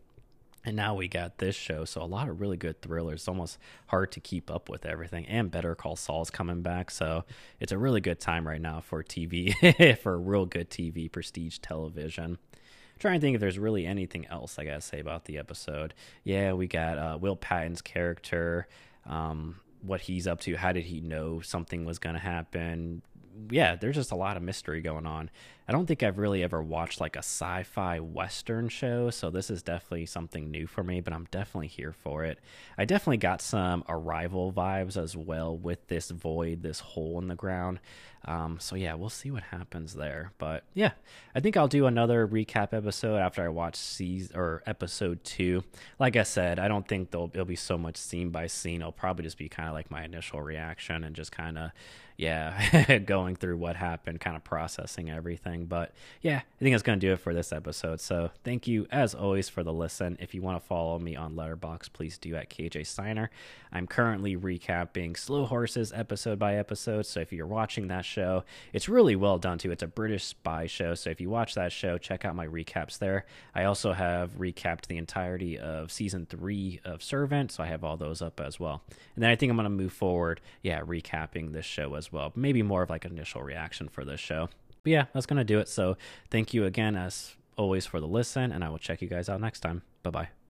And 0.65 0.75
now 0.75 0.95
we 0.95 1.07
got 1.07 1.37
this 1.37 1.55
show, 1.55 1.85
so 1.85 2.03
a 2.03 2.05
lot 2.05 2.27
of 2.27 2.41
really 2.41 2.57
good 2.57 2.81
thrillers. 2.81 3.21
It's 3.21 3.29
almost 3.29 3.59
hard 3.89 4.13
to 4.13 4.21
keep 4.21 4.51
up 4.51 4.71
with 4.71 4.87
everything. 4.87 5.27
And 5.27 5.51
Better 5.51 5.75
Call 5.75 5.95
Saul's 5.95 6.31
coming 6.31 6.63
back, 6.63 6.91
so 6.91 7.27
it's 7.61 7.71
a 7.71 7.77
really 7.77 8.01
good 8.01 8.19
time 8.19 8.49
right 8.49 8.63
now 8.63 8.81
for 8.81 9.05
TV, 9.05 9.99
for 9.99 10.19
real 10.19 10.47
good 10.47 10.71
TV, 10.71 11.13
prestige 11.13 11.59
television. 11.59 12.39
I'm 12.55 12.99
trying 12.99 13.21
to 13.21 13.27
think 13.27 13.35
if 13.35 13.43
there's 13.43 13.59
really 13.59 13.85
anything 13.85 14.27
else 14.29 14.59
I 14.59 14.65
gotta 14.65 14.81
say 14.81 15.01
about 15.01 15.27
the 15.27 15.37
episode. 15.37 15.93
Yeah, 16.23 16.55
we 16.55 16.67
got 16.67 16.97
uh, 16.97 17.19
Will 17.21 17.37
Patton's 17.37 17.83
character. 17.83 18.69
Um, 19.05 19.57
what 19.85 20.03
he's 20.03 20.27
up 20.27 20.41
to. 20.41 20.57
How 20.57 20.73
did 20.73 20.85
he 20.85 21.01
know 21.01 21.41
something 21.41 21.85
was 21.85 21.99
going 21.99 22.15
to 22.15 22.21
happen? 22.21 23.03
Yeah, 23.51 23.75
there's 23.75 23.97
just 23.97 24.13
a 24.13 24.17
lot 24.17 24.37
of 24.37 24.43
mystery 24.43 24.81
going 24.81 25.07
on. 25.07 25.29
I 25.67 25.73
don't 25.73 25.87
think 25.87 26.03
I've 26.03 26.19
really 26.19 26.43
ever 26.43 26.63
watched 26.63 27.01
like 27.01 27.17
a 27.17 27.21
sci-fi 27.21 27.99
western 27.99 28.69
show, 28.69 29.11
so 29.11 29.31
this 29.31 29.51
is 29.51 29.63
definitely 29.63 30.07
something 30.07 30.51
new 30.51 30.67
for 30.67 30.85
me, 30.85 31.01
but 31.01 31.13
I'm 31.13 31.27
definitely 31.31 31.69
here 31.69 31.93
for 31.93 32.25
it. 32.25 32.39
I 32.79 32.85
definitely 32.85 33.17
got 33.17 33.43
some 33.43 33.83
arrival 33.89 34.53
vibes 34.53 34.97
as 34.97 35.17
well 35.17 35.57
with 35.57 35.89
this 35.89 36.11
void, 36.11 36.63
this 36.63 36.81
hole 36.81 37.19
in 37.19 37.29
the 37.29 37.35
ground. 37.35 37.81
Um, 38.27 38.59
so 38.61 38.77
yeah, 38.77 38.95
we'll 38.95 39.11
see 39.11 39.31
what 39.31 39.43
happens 39.45 39.95
there. 39.95 40.33
But 40.39 40.65
yeah, 40.75 40.93
I 41.35 41.41
think 41.41 41.57
I'll 41.57 41.69
do 41.69 41.87
another 41.87 42.27
recap 42.27 42.73
episode 42.73 43.17
after 43.17 43.45
I 43.45 43.49
watch 43.49 43.77
season 43.77 44.37
or 44.37 44.63
episode 44.67 45.23
two. 45.25 45.65
Like 45.99 46.17
I 46.17 46.23
said, 46.23 46.59
I 46.59 46.69
don't 46.69 46.87
think 46.89 47.11
there'll 47.11 47.31
it'll 47.33 47.45
be 47.45 47.57
so 47.57 47.77
much 47.77 47.97
scene 47.97 48.31
by 48.31 48.47
scene. 48.47 48.81
It'll 48.81 48.93
probably 48.93 49.25
just 49.25 49.39
be 49.39 49.49
kind 49.49 49.69
of 49.69 49.75
like 49.75 49.91
my 49.91 50.05
initial 50.05 50.41
reaction 50.41 51.05
and 51.05 51.15
just 51.15 51.33
kind 51.33 51.59
of 51.59 51.71
yeah, 52.17 52.99
going 53.07 53.35
through 53.35 53.57
what 53.57 53.77
happened, 53.77 54.21
kind 54.21 54.37
of 54.37 54.45
processing 54.45 55.11
everything. 55.11 55.67
But 55.67 55.93
yeah, 56.23 56.37
I 56.39 56.63
think 56.63 56.73
that's 56.75 56.83
going 56.83 57.01
to 57.01 57.07
do 57.07 57.13
it 57.13 57.21
for 57.21 57.35
this 57.35 57.53
episode. 57.53 58.01
So 58.01 58.31
thank 58.45 58.69
you, 58.69 58.87
as 58.93 59.15
always, 59.15 59.49
for 59.49 59.65
the 59.65 59.73
listen. 59.73 60.17
If 60.21 60.33
you 60.33 60.41
want 60.41 60.61
to 60.61 60.67
follow 60.67 60.99
me 60.99 61.17
on 61.17 61.35
Letterboxd, 61.35 61.93
please 61.93 62.17
do 62.19 62.37
at 62.37 62.51
KJ 62.51 62.87
Steiner. 62.87 63.31
I'm 63.73 63.89
currently 63.89 64.37
recapping 64.37 65.17
Slow 65.17 65.45
Horses 65.45 65.93
episode 65.93 66.39
by 66.39 66.55
episode. 66.55 67.07
So 67.07 67.19
if 67.19 67.33
you're 67.33 67.49
watching 67.49 67.89
that 67.89 68.05
show, 68.05 68.45
it's 68.73 68.89
really 68.89 69.17
well 69.17 69.37
done 69.39 69.59
too. 69.59 69.73
It's 69.73 69.83
a 69.83 69.89
British 69.89 70.23
spy 70.23 70.67
show. 70.67 70.95
So 70.95 71.11
if 71.11 71.21
you 71.21 71.29
watch 71.29 71.57
that 71.57 71.73
show, 71.73 71.99
check 71.99 72.25
out 72.25 72.37
my 72.37 72.47
recaps 72.47 72.99
there. 72.99 73.27
I 73.53 73.65
also 73.65 73.93
have 73.93 74.39
recapped 74.39 74.87
the 74.87 74.97
entirety 74.97 75.59
of 75.59 75.91
season 75.91 76.27
three 76.27 76.81
of 76.85 77.03
Servant. 77.03 77.51
So 77.51 77.65
I 77.65 77.67
have 77.67 77.83
all 77.83 77.97
those 77.97 78.23
up 78.23 78.41
as 78.41 78.61
well. 78.61 78.83
And 79.17 79.25
then 79.25 79.31
I 79.31 79.35
think 79.35 79.51
I'm 79.51 79.57
going 79.57 79.65
to 79.65 79.71
move 79.71 79.93
forward, 79.93 80.41
yeah, 80.63 80.81
recapping 80.83 81.53
this 81.53 81.67
show 81.67 81.95
as 81.97 82.04
as 82.05 82.13
well. 82.13 82.33
Maybe 82.35 82.63
more 82.63 82.83
of 82.83 82.91
like 82.91 83.05
initial 83.05 83.43
reaction 83.43 83.89
for 83.89 84.05
this 84.05 84.21
show. 84.21 84.49
But 84.83 84.91
yeah, 84.91 85.05
that's 85.13 85.27
going 85.27 85.39
to 85.39 85.45
do 85.45 85.59
it. 85.59 85.69
So 85.69 85.97
thank 86.31 86.53
you 86.53 86.65
again, 86.65 86.97
as 86.97 87.37
always, 87.57 87.87
for 87.87 88.01
the 88.01 88.09
listen, 88.09 88.53
and 88.53 88.63
I 88.63 88.69
will 88.69 88.79
check 88.79 89.01
you 89.01 89.09
guys 89.09 89.29
out 89.29 89.41
next 89.41 89.61
time. 89.61 89.83
Bye 90.03 90.11
bye. 90.11 90.35